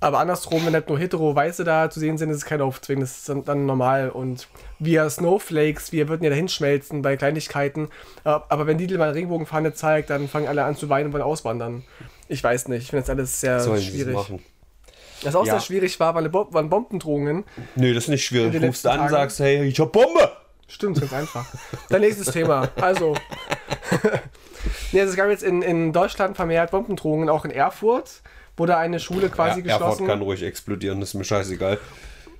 [0.00, 3.18] Aber andersrum, wenn halt nur hetero-Weiße da zu sehen sind, ist es kein Aufzwingen, das
[3.18, 4.10] ist dann, dann normal.
[4.10, 4.46] Und
[4.78, 7.88] wir Snowflakes, wir würden ja dahin schmelzen bei Kleinigkeiten.
[8.22, 11.82] Aber wenn Lidl mal Regenbogenfahne zeigt, dann fangen alle an zu weinen und wollen auswandern.
[12.28, 14.14] Ich weiß nicht, ich finde das alles sehr Sollen schwierig.
[14.14, 14.40] machen.
[15.22, 15.54] Was auch Ja.
[15.54, 17.44] sehr schwierig war, waren, Bo waren Bombendrohungen.
[17.74, 18.52] Nö, das ist nicht schwierig.
[18.60, 19.10] Du rufst an, Tagen?
[19.10, 20.30] sagst, hey, ich hab Bombe.
[20.68, 21.46] Stimmt, ganz einfach.
[21.88, 22.68] Dann nächstes Thema.
[22.80, 23.14] Also.
[24.92, 28.22] nee, also es gab jetzt in, in Deutschland vermehrt Bombendrohungen, auch in Erfurt
[28.56, 30.06] wurde eine Schule quasi Ja, Erfurt geschlossen.
[30.08, 31.78] kann ruhig explodieren, das ist mir scheißegal.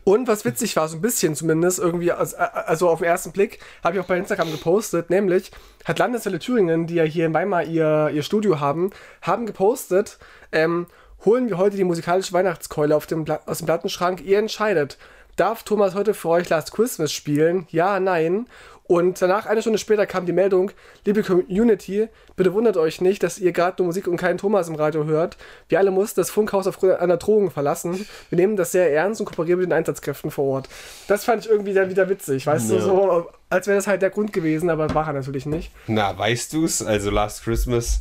[0.05, 3.61] Und was witzig war, so ein bisschen zumindest, irgendwie, als- also auf den ersten Blick,
[3.85, 5.51] habe ich auch bei Instagram gepostet, nämlich
[5.85, 8.91] hat Landeswelle Thüringen, die ja hier in Weimar ihr, ihr Studio haben,
[9.23, 10.19] haben gepostet,
[10.51, 10.87] ähm,
[11.25, 14.99] holen wir heute die musikalische Weihnachtskeule aus dem Plattenschrank, ihr entscheidet.
[15.37, 17.67] Darf Thomas heute für euch Last Christmas spielen?
[17.71, 18.47] Ja, nein.
[18.89, 20.71] Und danach, eine Stunde später, kam die Meldung,
[21.05, 24.77] liebe Community, bitte wundert euch nicht, dass ihr gerade nur Musik und keinen Thomas im
[24.77, 25.37] Radio hört.
[25.69, 28.07] Wir alle mussten das Funkhaus aufgrund einer Drohung verlassen.
[28.31, 30.69] Wir nehmen das sehr ernst und kooperieren mit den Einsatzkräften vor Ort.
[31.07, 32.81] Das fand ich irgendwie dann wieder witzig, weißt du, Ja.
[32.81, 35.71] so, als wäre das halt der Grund gewesen, aber war er natürlich nicht.
[35.87, 36.81] Na, weißt du's?
[36.83, 38.01] Also Last Christmas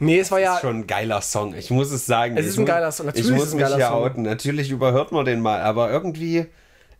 [0.00, 1.54] Nee, es war ja, ist schon ein geiler Song.
[1.54, 2.36] Ich muss es sagen.
[2.36, 3.06] Es ist ein geiler Song.
[3.06, 4.02] Natürlich ich ist muss mich Song.
[4.02, 4.22] outen.
[4.22, 6.46] Natürlich überhört man den mal, aber irgendwie,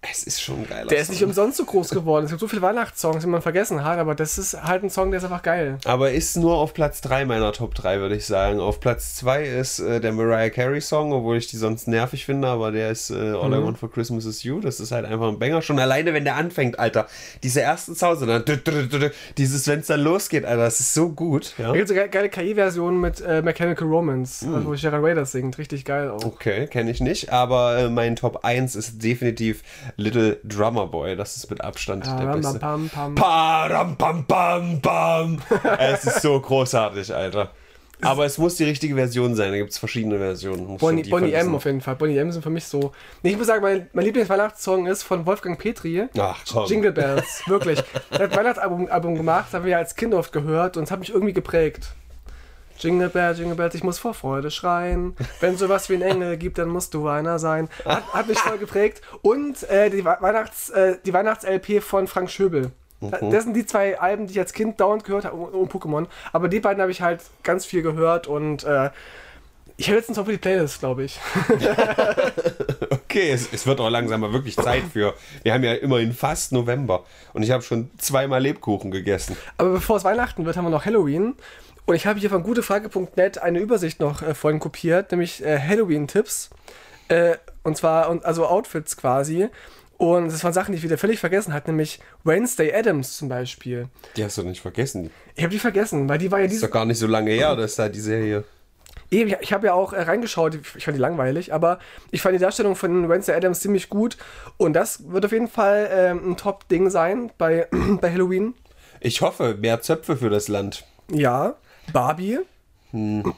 [0.01, 1.03] es ist schon geiler der Song.
[1.03, 2.25] ist nicht umsonst so groß geworden.
[2.25, 5.11] Es gibt so viele Weihnachtssongs, die man vergessen hat, aber das ist halt ein Song,
[5.11, 5.79] der ist einfach geil.
[5.85, 8.61] Aber ist nur auf Platz 3 meiner Top 3, würde ich sagen.
[8.61, 12.47] Auf Platz 2 ist äh, der Mariah Carey Song, obwohl ich die sonst nervig finde,
[12.47, 13.55] aber der ist äh, All Mhm.
[13.55, 14.61] I Want for Christmas is You.
[14.61, 15.63] Das ist halt einfach ein Banger.
[15.63, 17.09] Schon alleine, wenn der anfängt, Alter.
[17.43, 18.45] Diese ersten Sounds, und dann
[19.37, 21.55] dieses, wenn es dann losgeht, Alter, das ist so gut.
[21.59, 21.69] Ja?
[21.69, 24.65] Da gibt es eine geile KI-Version mit äh, Mechanical Romance, Mhm.
[24.65, 25.59] wo Sharon Raiders singt.
[25.59, 26.25] Richtig geil auch.
[26.25, 29.63] Okay, kenne ich nicht, aber äh, mein Top 1 ist definitiv
[29.97, 31.17] Little Drummer Boy.
[31.17, 32.59] Das ist mit Abstand der Pam, beste.
[32.59, 33.15] pam, pam.
[33.15, 35.39] Param, pam, pam, pam.
[35.79, 37.51] es ist so großartig, Alter.
[38.01, 39.51] Aber es muss die richtige Version sein.
[39.51, 40.77] Da gibt es verschiedene Versionen.
[40.77, 41.97] Bonnie, Bonnie M auf jeden Fall.
[41.97, 42.93] Bonnie M sind für mich so.
[43.23, 46.07] Nee, ich muss sagen, mein, mein Lieblingsweihnachtssong ist von Wolfgang Petri.
[46.17, 46.67] Ach komm.
[46.67, 47.83] Jingle Bells, wirklich.
[48.11, 50.85] Er hat ein Weihnachtsalbum Album gemacht, das haben wir ja als Kind oft gehört und
[50.85, 51.89] es hat mich irgendwie geprägt.
[52.81, 55.17] Jingle Bells, Jingle Bells, ich muss vor Freude schreien.
[55.41, 57.69] Wenn sowas wie ein Engel gibt, dann musst du einer sein.
[57.85, 59.03] Hat, hat mich voll geprägt.
[59.23, 62.71] Und äh, die We- Weihnachts, äh, die Weihnachts-LP von Frank Schöbel.
[63.01, 65.73] Da- Das sind die zwei Alben, die ich als Kind dauernd gehört habe, und, und
[65.73, 66.07] Pokémon.
[66.33, 68.91] Aber die beiden habe ich halt ganz viel gehört und äh,
[69.77, 71.19] ich habe jetzt Song für die Playlist, glaube ich.
[72.91, 75.15] Okay, es, es wird auch langsam mal wirklich Zeit für.
[75.43, 79.37] Wir haben ja immerhin fast November und ich habe schon zweimal Lebkuchen gegessen.
[79.57, 81.35] Aber bevor es Weihnachten wird, haben wir noch Halloween.
[81.89, 86.51] Und ich habe hier von gutefrage.net eine Übersicht noch äh, vorhin kopiert, nämlich äh, Halloween-Tipps.
[87.09, 89.49] Äh, und zwar, und, also Outfits quasi.
[89.97, 93.89] Und das waren Sachen, die ich wieder völlig vergessen hatte, nämlich Wednesday Adams zum Beispiel.
[94.19, 95.09] Die hast du nicht vergessen.
[95.35, 96.67] Ich habe die vergessen, weil die war ja Ist diese.
[96.67, 98.45] doch gar nicht so lange her, dass da die Serie.
[99.11, 101.79] Eben, ich habe ja auch äh, reingeschaut, ich ich fand die langweilig, aber
[102.11, 104.19] ich fand die Darstellung von Wednesday Adams ziemlich gut.
[104.59, 107.67] Und das wird auf jeden Fall ähm, ein Top-Ding sein bei,
[108.03, 108.53] bei Halloween.
[109.01, 110.85] Ich hoffe, mehr Zöpfe für das Land.
[111.11, 111.57] Ja,
[111.93, 112.39] Barbie.
[112.93, 113.33] Dann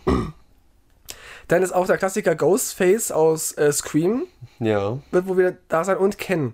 [1.63, 4.25] ist auch der Klassiker Ghostface aus äh, Scream,
[4.61, 4.99] Ja.
[5.11, 6.53] wird wohl wieder da sein und Ken.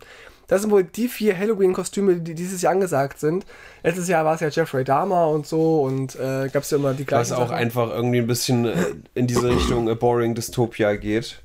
[0.49, 3.45] Das sind wohl die vier Halloween-Kostüme, die dieses Jahr angesagt sind.
[3.83, 6.95] Letztes Jahr war es ja Jeffrey Dahmer und so und äh, gab es ja immer
[6.95, 7.55] die Was gleichen auch Sachen.
[7.57, 8.75] einfach irgendwie ein bisschen äh,
[9.15, 11.43] in diese Richtung äh, Boring Dystopia geht.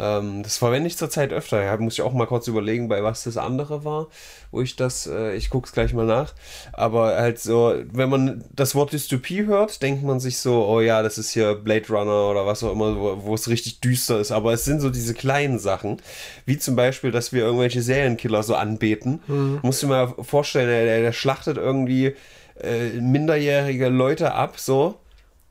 [0.00, 1.62] Ähm, das verwende ich zurzeit öfter.
[1.62, 4.06] Ja, muss ich auch mal kurz überlegen, bei was das andere war,
[4.50, 6.34] wo ich das, äh, ich gucke es gleich mal nach.
[6.72, 11.02] Aber halt so, wenn man das Wort Dystopie hört, denkt man sich so, oh ja,
[11.02, 14.30] das ist hier Blade Runner oder was auch immer, wo, wo es richtig düster ist.
[14.30, 16.00] Aber es sind so diese kleinen Sachen,
[16.46, 19.20] wie zum Beispiel, dass wir irgendwelche Serienkiller so anbeten.
[19.26, 19.58] Mhm.
[19.62, 22.14] Musst du mal vorstellen, der, der, der schlachtet irgendwie
[22.60, 24.98] äh, minderjährige Leute ab, so,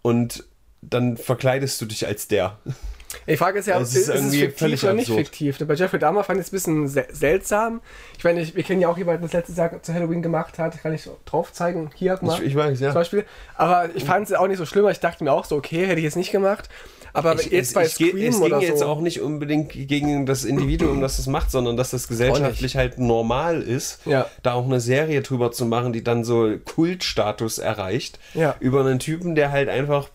[0.01, 0.45] und
[0.81, 2.57] dann verkleidest du dich als der.
[3.27, 5.17] Die Frage ist ja, Es ist, ist es fiktiv oder nicht absurd.
[5.27, 5.57] fiktiv?
[5.67, 7.81] Bei Jeffrey Dahmer fand ich es ein bisschen se seltsam.
[8.17, 10.59] Ich meine, ich, wir kennen ja auch jemanden, der das letztes Jahr zu Halloween gemacht
[10.59, 10.81] hat.
[10.81, 11.89] Kann ich so drauf zeigen?
[11.95, 12.39] Hier, mal.
[12.39, 12.89] Ich, ich weiß, ja.
[12.89, 13.25] Zum Beispiel.
[13.55, 14.87] Aber ich fand es auch nicht so schlimm.
[14.89, 16.69] Ich dachte mir auch so, okay, hätte ich jetzt nicht gemacht.
[17.13, 18.85] Aber Ich, jetzt es, bei ich, Scream es ging oder jetzt so.
[18.85, 23.61] auch nicht unbedingt gegen das Individuum, das das macht, sondern dass das gesellschaftlich halt normal
[23.63, 24.27] ist, Ja.
[24.43, 28.55] da auch eine Serie drüber zu machen, die dann so Kultstatus erreicht, Ja.
[28.59, 30.09] über einen Typen, der halt einfach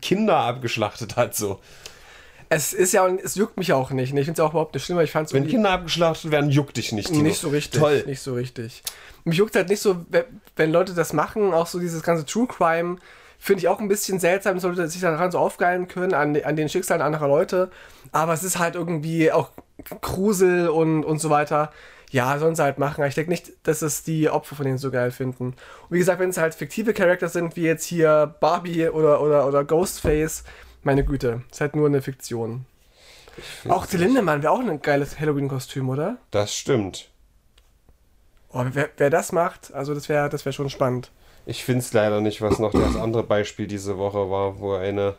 [0.00, 1.58] Kinder abgeschlachtet hat, so.
[2.48, 4.10] Es ist ja, es juckt mich auch nicht.
[4.10, 6.50] Ich finde es auch überhaupt nicht schlimm, aber ich fand es Wenn Kinder abgeschlachtet werden,
[6.50, 7.08] juckt dich nicht.
[7.08, 7.22] Tino.
[7.22, 7.80] nicht so richtig.
[7.80, 8.04] Toll.
[8.06, 8.82] Nicht so richtig.
[9.24, 12.46] Mich juckt halt nicht so, we- wenn Leute das machen, auch so dieses ganze True
[12.46, 12.96] Crime,
[13.38, 16.68] finde ich auch ein bisschen seltsam, sollte sich daran so aufgeilen können, an, an den
[16.68, 17.70] Schicksalen anderer Leute.
[18.12, 19.50] Aber es ist halt irgendwie auch
[20.00, 21.70] Grusel und, und so weiter.
[22.10, 23.04] Ja, sollen sie halt machen.
[23.04, 25.46] Ich denke nicht, dass es die Opfer von denen so geil finden.
[25.48, 25.56] Und
[25.90, 29.64] wie gesagt, wenn es halt fiktive Charakter sind, wie jetzt hier Barbie oder, oder, oder
[29.64, 30.44] Ghostface,
[30.86, 32.64] meine Güte, ist halt nur eine Fiktion.
[33.68, 36.16] Auch Lindemann wäre auch ein geiles Halloween-Kostüm, oder?
[36.30, 37.10] Das stimmt.
[38.50, 41.10] Oh, wer, wer das macht, also das wäre das wär schon spannend.
[41.44, 45.16] Ich finde es leider nicht, was noch das andere Beispiel diese Woche war, wo eine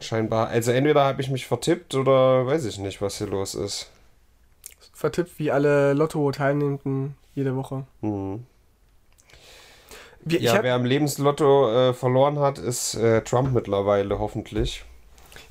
[0.00, 0.48] scheinbar.
[0.48, 3.90] Also entweder habe ich mich vertippt oder weiß ich nicht, was hier los ist.
[4.92, 7.84] Vertippt wie alle Lotto-Teilnehmenden jede Woche.
[8.00, 8.44] Mhm.
[10.30, 14.84] Wir, Ja, hab, wer am Lebenslotto äh, verloren hat, ist äh, Trump mittlerweile, hoffentlich.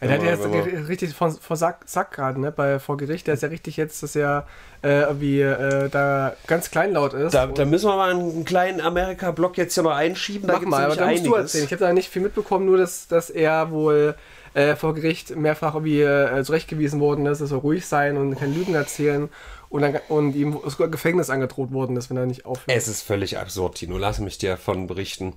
[0.01, 2.97] ja, der hat ja jetzt man- richtig vor, vor Sack, Sack gerade, ne, bei, vor
[2.97, 3.27] Gericht.
[3.27, 4.45] Der ist ja richtig jetzt, dass er
[4.83, 7.33] äh, irgendwie äh, da ganz kleinlaut ist.
[7.33, 10.47] Da, da müssen wir mal einen kleinen Amerika-Block jetzt hier noch einschieben.
[10.47, 11.65] Da Mach gibt's mal, aber da musst du erzählen.
[11.65, 14.15] Ich habe da nicht viel mitbekommen, nur dass, dass er wohl
[14.53, 18.53] äh, vor Gericht mehrfach irgendwie äh, zurechtgewiesen worden ist, er soll ruhig sein und keine
[18.53, 19.29] Lügen erzählen
[19.69, 22.75] und, dann, und ihm sogar Gefängnis angedroht worden ist, wenn er nicht aufhört.
[22.75, 23.97] Es ist völlig absurd, Tino.
[23.97, 25.33] Lass mich dir davon berichten.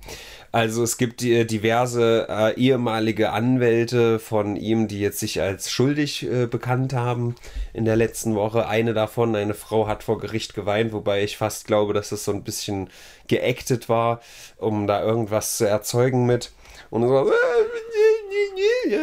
[0.51, 6.23] Also es gibt äh, diverse äh, ehemalige Anwälte von ihm, die jetzt sich als schuldig
[6.23, 7.35] äh, bekannt haben
[7.73, 8.67] in der letzten Woche.
[8.67, 12.31] Eine davon, eine Frau, hat vor Gericht geweint, wobei ich fast glaube, dass das so
[12.31, 12.89] ein bisschen
[13.27, 14.21] geactet war,
[14.57, 16.51] um da irgendwas zu erzeugen mit.
[16.89, 17.31] Und so,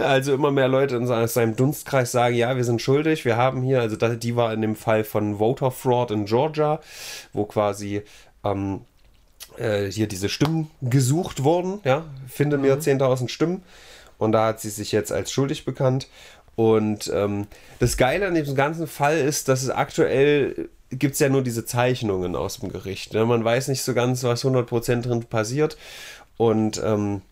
[0.03, 3.81] also immer mehr Leute in seinem Dunstkreis sagen, ja, wir sind schuldig, wir haben hier,
[3.81, 6.81] also die war in dem Fall von Voter Fraud in Georgia,
[7.33, 8.03] wo quasi
[8.45, 8.83] ähm,
[9.57, 13.63] äh, hier diese Stimmen gesucht wurden, ja, finde mir 10.000 Stimmen
[14.19, 16.09] und da hat sie sich jetzt als schuldig bekannt
[16.57, 17.47] und ähm,
[17.79, 21.65] das Geile an diesem ganzen Fall ist, dass es aktuell gibt es ja nur diese
[21.65, 23.13] Zeichnungen aus dem Gericht.
[23.13, 23.27] Ne?
[23.27, 25.77] Man weiß nicht so ganz, was 100% drin passiert
[26.37, 27.23] und ähm,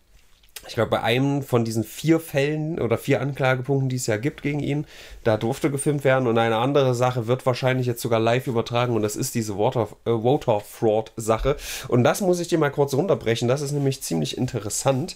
[0.67, 4.41] ich glaube, bei einem von diesen vier Fällen oder vier Anklagepunkten, die es ja gibt
[4.41, 4.85] gegen ihn,
[5.23, 9.01] da durfte gefilmt werden und eine andere Sache wird wahrscheinlich jetzt sogar live übertragen und
[9.01, 11.55] das ist diese Water, äh, Voter Fraud Sache.
[11.87, 15.15] Und das muss ich dir mal kurz runterbrechen, das ist nämlich ziemlich interessant.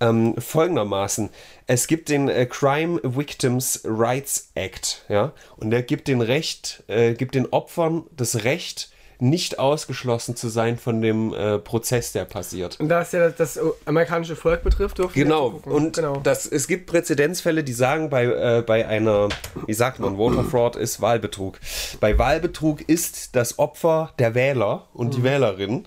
[0.00, 1.30] Ähm, folgendermaßen,
[1.66, 7.14] es gibt den äh, Crime Victims Rights Act, ja, und der gibt den Recht, äh,
[7.14, 12.78] gibt den Opfern das Recht, nicht ausgeschlossen zu sein von dem äh, Prozess, der passiert.
[12.80, 15.72] Und da es ja das amerikanische Volk betrifft, dürfen wir Genau, zugucken.
[15.72, 16.20] und genau.
[16.22, 19.28] das, es gibt Präzedenzfälle, die sagen, bei, äh, bei einer,
[19.66, 21.58] wie sagt man, Voter Fraud ist Wahlbetrug.
[22.00, 25.84] Bei Wahlbetrug ist das Opfer der Wähler und die Wählerin.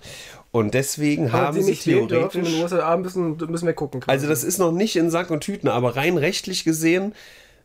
[0.50, 2.52] Und deswegen Aber haben die sie nicht dürfen theoretisch.
[2.60, 4.00] USA müssen, müssen wir gucken.
[4.02, 4.12] quasi.
[4.14, 7.14] Also das ist noch nicht in Sack und Tüten, aber rein rechtlich gesehen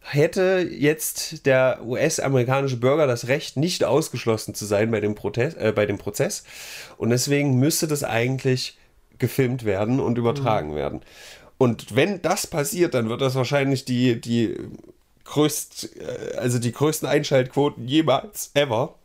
[0.10, 5.74] hätte jetzt der US-amerikanische Bürger das Recht, nicht ausgeschlossen zu sein bei dem, Protest, äh,
[5.76, 6.44] bei dem Prozess.
[6.98, 8.78] Und deswegen müsste das eigentlich
[9.20, 11.02] gefilmt werden und übertragen werden.
[11.58, 14.56] Und wenn das passiert, dann wird das wahrscheinlich die, die
[15.26, 18.96] größt, äh, also die größten Einschaltquoten jemals ever.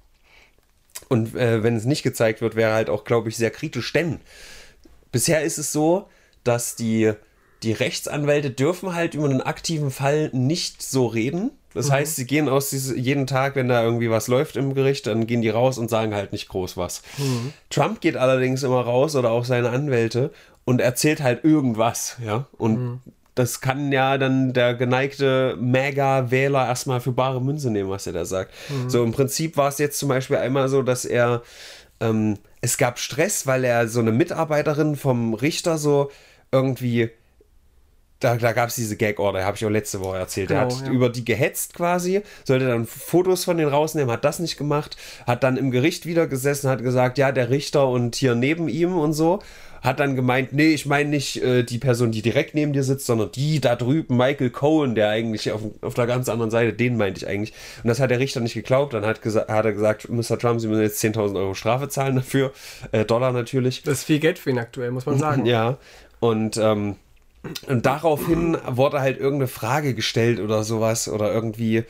[1.08, 4.20] Und äh, wenn es nicht gezeigt wird, wäre halt auch, glaube ich, sehr kritisch, denn
[5.10, 6.08] bisher ist es so,
[6.44, 7.12] dass die,
[7.62, 11.50] die Rechtsanwälte dürfen halt über einen aktiven Fall nicht so reden.
[11.74, 15.06] Das heißt, sie gehen aus diese, jeden Tag, wenn da irgendwie was läuft im Gericht,
[15.06, 17.02] dann gehen die raus und sagen halt nicht groß was.
[17.70, 20.32] Trump geht allerdings immer raus oder auch seine Anwälte
[20.64, 22.46] und erzählt halt irgendwas, ja.
[22.58, 23.00] Und
[23.34, 28.26] das kann ja dann der geneigte Mega-Wähler erstmal für bare Münze nehmen, was er da
[28.26, 28.52] sagt.
[28.88, 31.42] So im Prinzip war es jetzt zum Beispiel einmal so, dass er
[32.00, 36.10] ähm, es gab Stress, weil er so eine Mitarbeiterin vom Richter so
[36.50, 37.10] irgendwie
[38.22, 40.50] da, da gab es diese Gag-Order, habe ich auch letzte Woche erzählt.
[40.50, 40.92] er Genau, hat ja.
[40.92, 44.96] über die gehetzt quasi, sollte dann Fotos von denen rausnehmen, hat das nicht gemacht,
[45.26, 48.96] hat dann im Gericht wieder gesessen, hat gesagt, ja, der Richter und hier neben ihm
[48.96, 49.40] und so.
[49.82, 53.04] Hat dann gemeint, nee, ich meine nicht äh, die Person, die direkt neben dir sitzt,
[53.04, 56.96] sondern die da drüben, Michael Cohen, der eigentlich auf, auf der ganz anderen Seite, den
[56.96, 57.52] meinte ich eigentlich.
[57.82, 58.94] Und das hat der Richter nicht geglaubt.
[58.94, 60.38] Dann hat, hat er gesagt, Mr.
[60.38, 62.52] Trump, Sie müssen jetzt 10.000 Euro Strafe zahlen dafür,
[62.92, 63.82] äh, Dollar natürlich.
[63.82, 65.46] das ist viel Geld für ihn aktuell, muss man sagen.
[65.46, 65.78] Ja,
[66.20, 66.94] und, ähm,
[67.66, 71.84] und daraufhin wurde halt irgendeine Frage gestellt oder sowas oder irgendwie,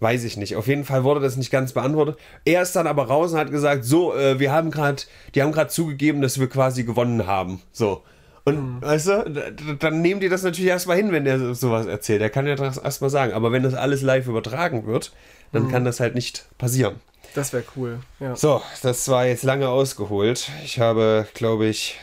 [0.00, 0.56] weiß ich nicht.
[0.56, 2.18] Auf jeden Fall wurde das nicht ganz beantwortet.
[2.44, 5.02] Er ist dann aber raus und hat gesagt, so, äh, wir haben gerade,
[5.34, 7.62] die haben gerade zugegeben, dass wir quasi gewonnen haben.
[7.72, 8.02] So.
[8.44, 12.20] Und weißt du, dann nehmen die das natürlich erstmal hin, wenn der sowas erzählt.
[12.20, 13.32] Er kann ja das erstmal sagen.
[13.32, 15.12] Aber wenn das alles live übertragen wird,
[15.52, 16.96] dann kann das halt nicht passieren.
[17.34, 18.00] Das wäre cool.
[18.20, 18.34] Ja.
[18.34, 20.50] So, das war jetzt lange ausgeholt.
[20.64, 21.98] Ich habe, glaube ich,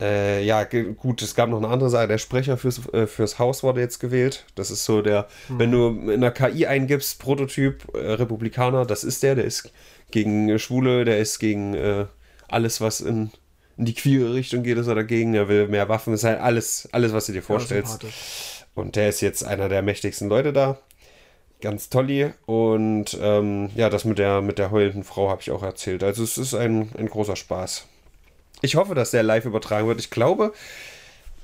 [0.00, 2.06] äh, ja, gut, es gab noch eine andere Sache.
[2.06, 4.44] Der Sprecher fürs, äh, fürs Haus wurde jetzt gewählt.
[4.54, 9.22] Das ist so der, wenn du in der KI eingibst, Prototyp äh, Republikaner, das ist
[9.22, 9.34] der.
[9.34, 9.72] Der ist
[10.10, 12.06] gegen äh, Schwule, der ist gegen äh,
[12.46, 13.30] alles, was in,
[13.76, 15.34] in die queere Richtung geht, ist er dagegen.
[15.34, 16.14] Er will mehr Waffen.
[16.14, 18.06] Ist halt alles, alles was du dir vorstellst.
[18.74, 20.78] Und der ist jetzt einer der mächtigsten Leute da.
[21.60, 22.30] Ganz tolli.
[22.46, 26.04] Und ähm, ja, das mit der, mit der heulenden Frau habe ich auch erzählt.
[26.04, 27.88] Also es ist ein, ein großer Spaß.
[28.62, 30.00] Ich hoffe, dass der live übertragen wird.
[30.00, 30.52] Ich glaube,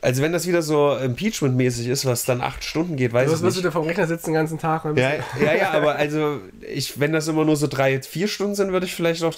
[0.01, 3.45] also wenn das wieder so Impeachment-mäßig ist, was dann acht Stunden geht, weiß Was ich
[3.45, 3.67] wirst du nicht.
[3.67, 4.85] da vom Rechner sitzen den ganzen Tag?
[4.85, 5.13] und- Ja,
[5.43, 8.85] ja, ja, aber also, ich, wenn das immer nur so drei, vier Stunden sind, würde
[8.87, 9.35] ich vielleicht auch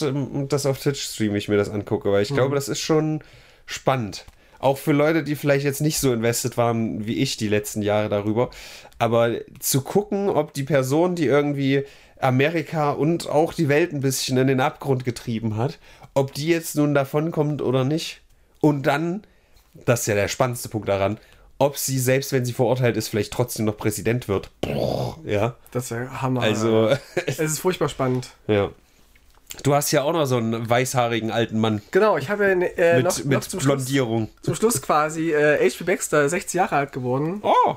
[0.48, 3.22] das auf Twitch streamen, ich mir das angucke, weil ich glaube, das ist schon
[3.66, 4.24] spannend.
[4.58, 8.08] Auch für Leute, die vielleicht jetzt nicht so invested waren wie ich die letzten Jahre
[8.08, 8.48] darüber.
[8.98, 11.84] Aber zu gucken, ob die Person, die irgendwie
[12.18, 15.78] Amerika und auch die Welt ein bisschen in den Abgrund getrieben hat,
[16.16, 18.22] ob die jetzt nun davonkommt oder nicht.
[18.60, 19.22] Und dann,
[19.84, 21.18] das ist ja der spannendste Punkt daran,
[21.58, 24.50] ob sie, selbst wenn sie verurteilt ist, vielleicht trotzdem noch Präsident wird.
[24.62, 25.54] Boah, ja.
[25.70, 26.40] Das ist ja Hammer.
[26.42, 26.88] Also,
[27.26, 28.30] es ist furchtbar spannend.
[28.48, 28.70] ja.
[29.62, 32.76] Du hast ja auch noch so einen weißhaarigen alten Mann Genau, ich habe ja ne-
[32.76, 34.28] äh, mit, noch, mit noch zum, Schluss, Blondierung.
[34.42, 35.84] zum Schluss quasi äh, H.P.
[35.84, 37.40] Baxter, 60 Jahre alt geworden.
[37.42, 37.76] Oh,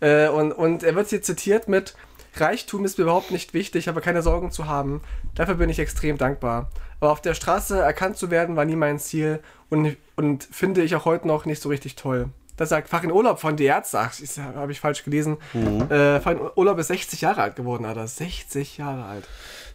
[0.00, 1.94] Äh, und, und er wird hier zitiert mit
[2.40, 5.00] Reichtum ist mir überhaupt nicht wichtig, aber keine Sorgen zu haben.
[5.34, 6.68] Dafür bin ich extrem dankbar.
[7.00, 10.94] Aber auf der Straße erkannt zu werden, war nie mein Ziel und, und finde ich
[10.96, 12.28] auch heute noch nicht so richtig toll.
[12.56, 14.00] Das sagt Farin Urlaub von Die Ärzte.
[14.00, 14.12] Ach,
[14.56, 15.36] habe ich falsch gelesen.
[15.54, 18.06] Äh, Farin Urlaub ist 60 Jahre alt geworden, Alter.
[18.06, 19.28] 60 Jahre alt.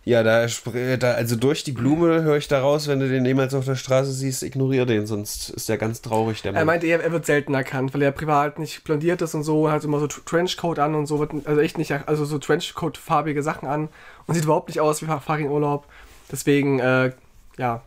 [0.06, 0.46] Ja, da,
[0.98, 3.76] da also durch die Blume höre ich da raus, wenn du den jemals auf der
[3.76, 6.66] Straße siehst, ignorier den, sonst ist der ganz traurig, der Er Mann.
[6.66, 9.84] meinte, er, er wird selten erkannt, weil er privat nicht blondiert ist und so, hat
[9.86, 13.88] immer so Trenchcoat an und so, wird, also echt nicht, also so Trenchcoat-farbige Sachen an
[14.28, 15.86] und sieht überhaupt nicht aus wie Farin Urlaub.
[16.32, 17.12] Deswegen, äh,
[17.58, 17.82] ja,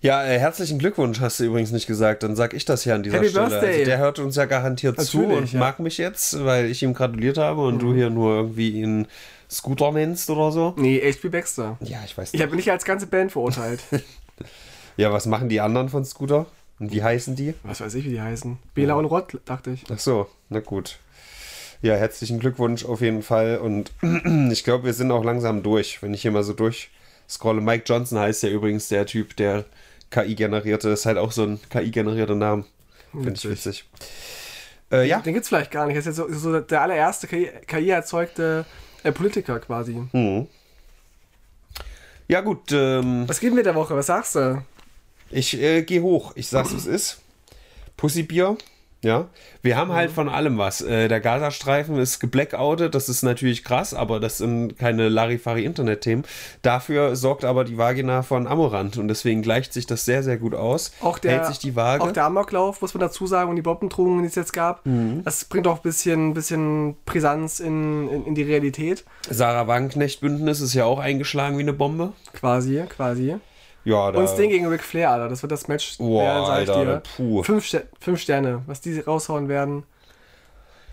[0.00, 3.04] Ja, äh, herzlichen Glückwunsch hast du übrigens nicht gesagt, dann sag ich das ja an
[3.04, 3.48] dieser Happy Stelle.
[3.48, 3.72] Birthday.
[3.74, 5.60] Also der hört uns ja garantiert zu Natürlich, und ja.
[5.60, 9.06] mag mich jetzt, weil ich ihm gratuliert habe und du hier nur irgendwie ihn
[9.52, 10.74] Scooter nennst oder so.
[10.76, 11.76] nee, HP Baxter.
[11.80, 13.80] Ja, ich weiß Ich habe nicht als ganze Band verurteilt.
[14.96, 16.44] Ja, was machen die anderen von Scooter?
[16.78, 17.54] Und wie heißen die?
[17.62, 18.58] Was weiß ich, wie die heißen.
[18.74, 19.84] Bela und Rott, dachte ich.
[19.90, 20.98] Ach so, na gut.
[21.80, 23.58] Ja, herzlichen Glückwunsch auf jeden Fall.
[23.58, 23.90] Und
[24.52, 26.02] ich glaube, wir sind auch langsam durch.
[26.02, 27.60] Wenn ich hier mal so durchscrolle.
[27.60, 29.64] Mike Johnson heißt ja übrigens der Typ, der
[30.10, 30.90] KI generierte.
[30.90, 32.64] Ist halt auch so ein KI-generierter Name.
[33.12, 33.84] Finde ich Witzig.
[34.92, 35.20] Äh, ja.
[35.20, 35.96] Den gibt's vielleicht gar nicht.
[35.96, 38.66] Das ist jetzt so, so der allererste KI-erzeugte
[39.02, 40.02] äh, Politiker quasi.
[40.12, 40.46] Hm.
[42.28, 42.72] Ja, gut.
[42.72, 43.94] Ähm, Was geben wir der Woche?
[43.96, 44.62] Was sagst du?
[45.30, 46.32] ich äh, gehe hoch.
[46.34, 47.20] Ich sag's, wie es ist.
[47.96, 48.56] Pussybier.
[49.04, 49.26] Ja.
[49.62, 50.80] Wir haben halt von allem was.
[50.80, 52.94] Äh, der Gazastreifen ist geblackoutet.
[52.94, 56.24] Das ist natürlich krass, aber das sind keine Larifari-Internet-Themen.
[56.62, 60.54] Dafür sorgt aber die Vagina von Amorant und deswegen gleicht sich das sehr, sehr gut
[60.54, 60.92] aus.
[61.00, 62.04] Auch der, Hält sich die Waage.
[62.04, 65.22] Auch der Amoklauf, muss man dazu sagen, und die Bombendrohungen, die es jetzt gab, Mhm.
[65.24, 69.04] das bringt auch ein bisschen, bisschen Brisanz in, in, in die Realität.
[69.28, 72.12] Sarah Wagenknecht-Bündnis ist ja auch eingeschlagen wie eine Bombe.
[72.32, 73.36] Quasi, quasi.
[73.84, 74.18] Ja, da.
[74.20, 75.28] Und Sting gegen Ric Flair, Alter.
[75.28, 77.02] Das wird das Match Boah, werden, sag ich Alter, dir.
[77.16, 77.42] puh.
[77.42, 79.84] Fünf, Ster fünf Sterne, was die raushauen werden.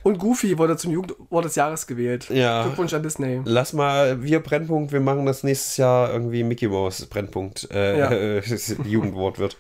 [0.02, 2.30] Und Goofy wurde zum Jugendwort des Jahres gewählt.
[2.30, 2.64] Ja.
[2.64, 3.42] Glückwunsch an Disney.
[3.44, 8.12] Lass mal, wir Brennpunkt, wir machen das nächstes Jahr irgendwie Mickey Mouse Brennpunkt, äh, Ja.
[8.12, 8.40] äh,
[8.86, 9.58] Jugendwort wird.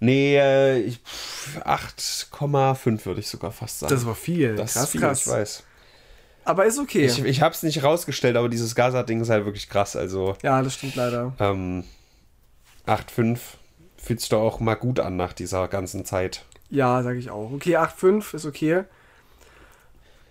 [0.00, 3.94] Nee, äh, ich- pff, 8,5 würde ich sogar fast sagen.
[3.94, 4.56] Das war viel.
[4.56, 5.20] Das krass, ist viel, krass.
[5.26, 5.62] ich weiß.
[6.44, 7.04] Aber ist okay.
[7.06, 9.94] Ich, ich habe es nicht rausgestellt, aber dieses Gaza-Ding ist halt wirklich krass.
[9.94, 11.32] Also ja, das stimmt leider.
[11.38, 11.84] ähm,
[12.86, 13.38] 8,5
[13.96, 16.44] fühlt sich doch auch mal gut an nach dieser ganzen Zeit.
[16.70, 17.52] Ja, sage ich auch.
[17.52, 18.84] Okay, 8,5 ist okay.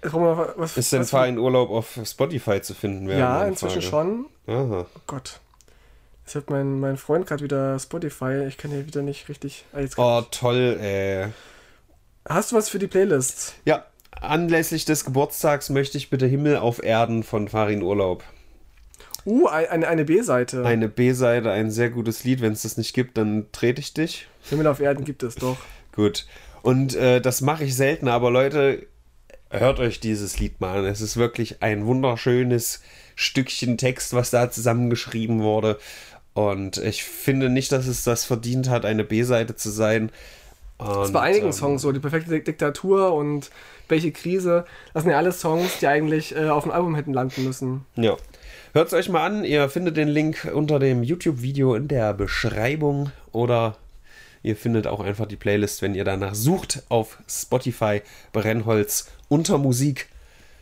[0.04, 3.08] Noch was, Ist denn zwar in Urlaub auf Spotify zu finden?
[3.08, 4.26] Ja, inzwischen schon.
[4.48, 4.88] Aha.
[4.96, 5.40] Oh Gott.
[6.26, 8.46] Jetzt hat mein, mein Freund gerade wieder Spotify.
[8.48, 9.66] Ich kann hier wieder nicht richtig.
[9.74, 11.28] Ah, jetzt Oh, toll, ey.
[12.28, 13.56] Hast du was für die Playlist?
[13.66, 18.24] Ja, anlässlich des Geburtstags möchte ich bitte Himmel auf Erden von Farin Urlaub.
[19.26, 20.66] Uh, ein- eine, eine B-Seite.
[20.66, 22.42] Eine B-Seite, ein sehr gutes Lied.
[22.42, 24.28] Wenn es das nicht gibt, dann trete ich dich.
[24.50, 25.58] Himmel auf Erden gibt es doch.
[25.96, 26.26] Gut.
[26.64, 28.86] Und äh, das mache ich selten, aber Leute,
[29.50, 30.86] hört euch dieses Lied mal an.
[30.86, 32.82] Es ist wirklich ein wunderschönes
[33.16, 35.78] Stückchen Text, was da zusammengeschrieben wurde.
[36.34, 40.12] Und ich finde nicht, dass es das verdient hat, eine B-Seite zu sein.
[40.80, 41.92] Das ist Und, bei einigen ähm, Songs so.
[41.92, 43.52] Die perfekte Dik- Diktatur und
[43.90, 44.66] welche Krise.
[44.94, 47.86] Das sind ja alles Songs, die eigentlich äh, auf dem Album hätten landen müssen.
[47.96, 48.16] Ja.
[48.74, 49.44] Hört es euch mal an.
[49.44, 53.76] Ihr findet den Link unter dem YouTube-Video in der Beschreibung oder
[54.44, 58.02] ihr findet auch einfach die Playlist, wenn ihr danach sucht auf Spotify
[58.32, 60.08] Brennholz unter Musik.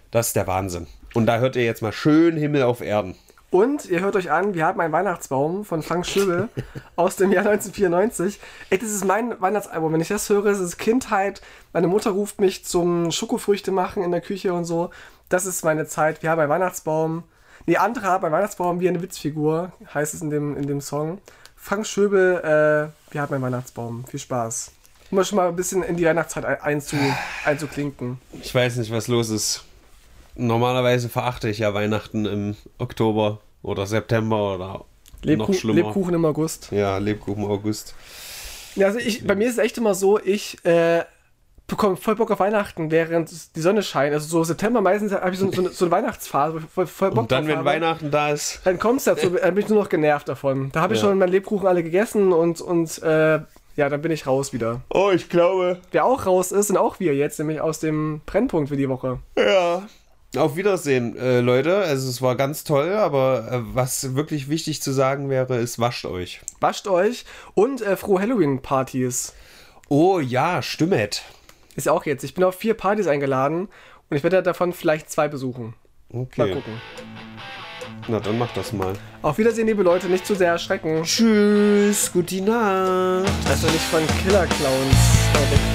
[0.09, 0.87] Das ist der Wahnsinn.
[1.13, 3.13] Und da hört ihr jetzt mal schön Himmel auf Erden.
[3.51, 6.49] Und ihr hört euch an, wir haben einen Weihnachtsbaum von Frank Schöbel
[6.95, 8.39] aus dem Jahr 1994.
[8.71, 9.93] Ey, das ist mein Weihnachtsalbum.
[9.93, 11.43] Wenn ich das höre, ist es Kindheit.
[11.73, 14.89] Meine Mutter ruft mich zum Schokofrüchte machen in der Küche und so.
[15.29, 16.23] Das ist meine Zeit.
[16.23, 17.23] Wir haben einen Weihnachtsbaum.
[17.69, 21.19] Nee, andere haben einen Weihnachtsbaum wie eine Witzfigur, heißt es in dem, in dem Song.
[21.55, 24.05] Frank Schöbel, äh, wir haben einen Weihnachtsbaum.
[24.07, 24.71] Viel Spaß.
[25.11, 26.95] Um mal schon mal ein bisschen in die Weihnachtszeit ein- einzu,
[27.45, 28.17] einzuklinken.
[28.41, 29.65] Ich weiß nicht, was los ist.
[30.33, 34.85] Normalerweise verachte ich ja Weihnachten im Oktober oder September oder noch
[35.21, 35.75] Lebkuchen, schlimmer.
[35.75, 36.69] Lebkuchen im August.
[36.71, 37.93] Ja, Lebkuchen August.
[38.73, 41.03] Ja, also ich, bei mir ist es echt immer so, ich äh,
[41.69, 44.13] bekomme voll Bock auf Weihnachten, während die Sonne scheint.
[44.13, 46.87] Also so September meistens habe ich so, so, eine- so eine Weihnachtsphase, wo ich voll,
[46.87, 47.65] voll Bock Und dann, wenn habe.
[47.69, 50.69] Weihnachten da ist, Dann kommt es dazu, dann bin ich nur noch genervt davon.
[50.73, 51.07] Da habe ich Ja.
[51.07, 53.39] schon meinen Lebkuchen alle gegessen und, und äh,
[53.75, 54.81] Ja, dann bin ich raus wieder.
[54.89, 55.77] Oh, ich glaube.
[55.91, 59.19] Wer auch raus ist, sind auch wir jetzt, nämlich aus dem Brennpunkt für die Woche.
[59.37, 59.83] Ja.
[60.37, 61.77] Auf Wiedersehen, äh, Leute.
[61.77, 66.05] Also es war ganz toll, aber äh, was wirklich wichtig zu sagen wäre, ist, wascht
[66.05, 66.41] euch.
[66.59, 69.33] Wascht euch und äh, frohe Halloween-Partys.
[69.87, 71.23] Oh ja, stimmet.
[71.79, 72.25] Ist ja auch jetzt.
[72.25, 73.69] Ich bin auf vier Partys eingeladen
[74.09, 75.75] und ich werde davon vielleicht zwei besuchen.
[76.11, 76.41] Okay.
[76.41, 76.73] Mal gucken.
[78.09, 78.91] Na, dann mach das mal.
[79.21, 80.07] Auf Wiedersehen, liebe Leute.
[80.07, 81.03] Nicht zu sehr erschrecken.
[81.03, 83.23] Tschüss, gute Nacht.
[83.45, 84.93] Wir nicht von Killer-Clowns
[85.35, 85.68] äh, wegfangen.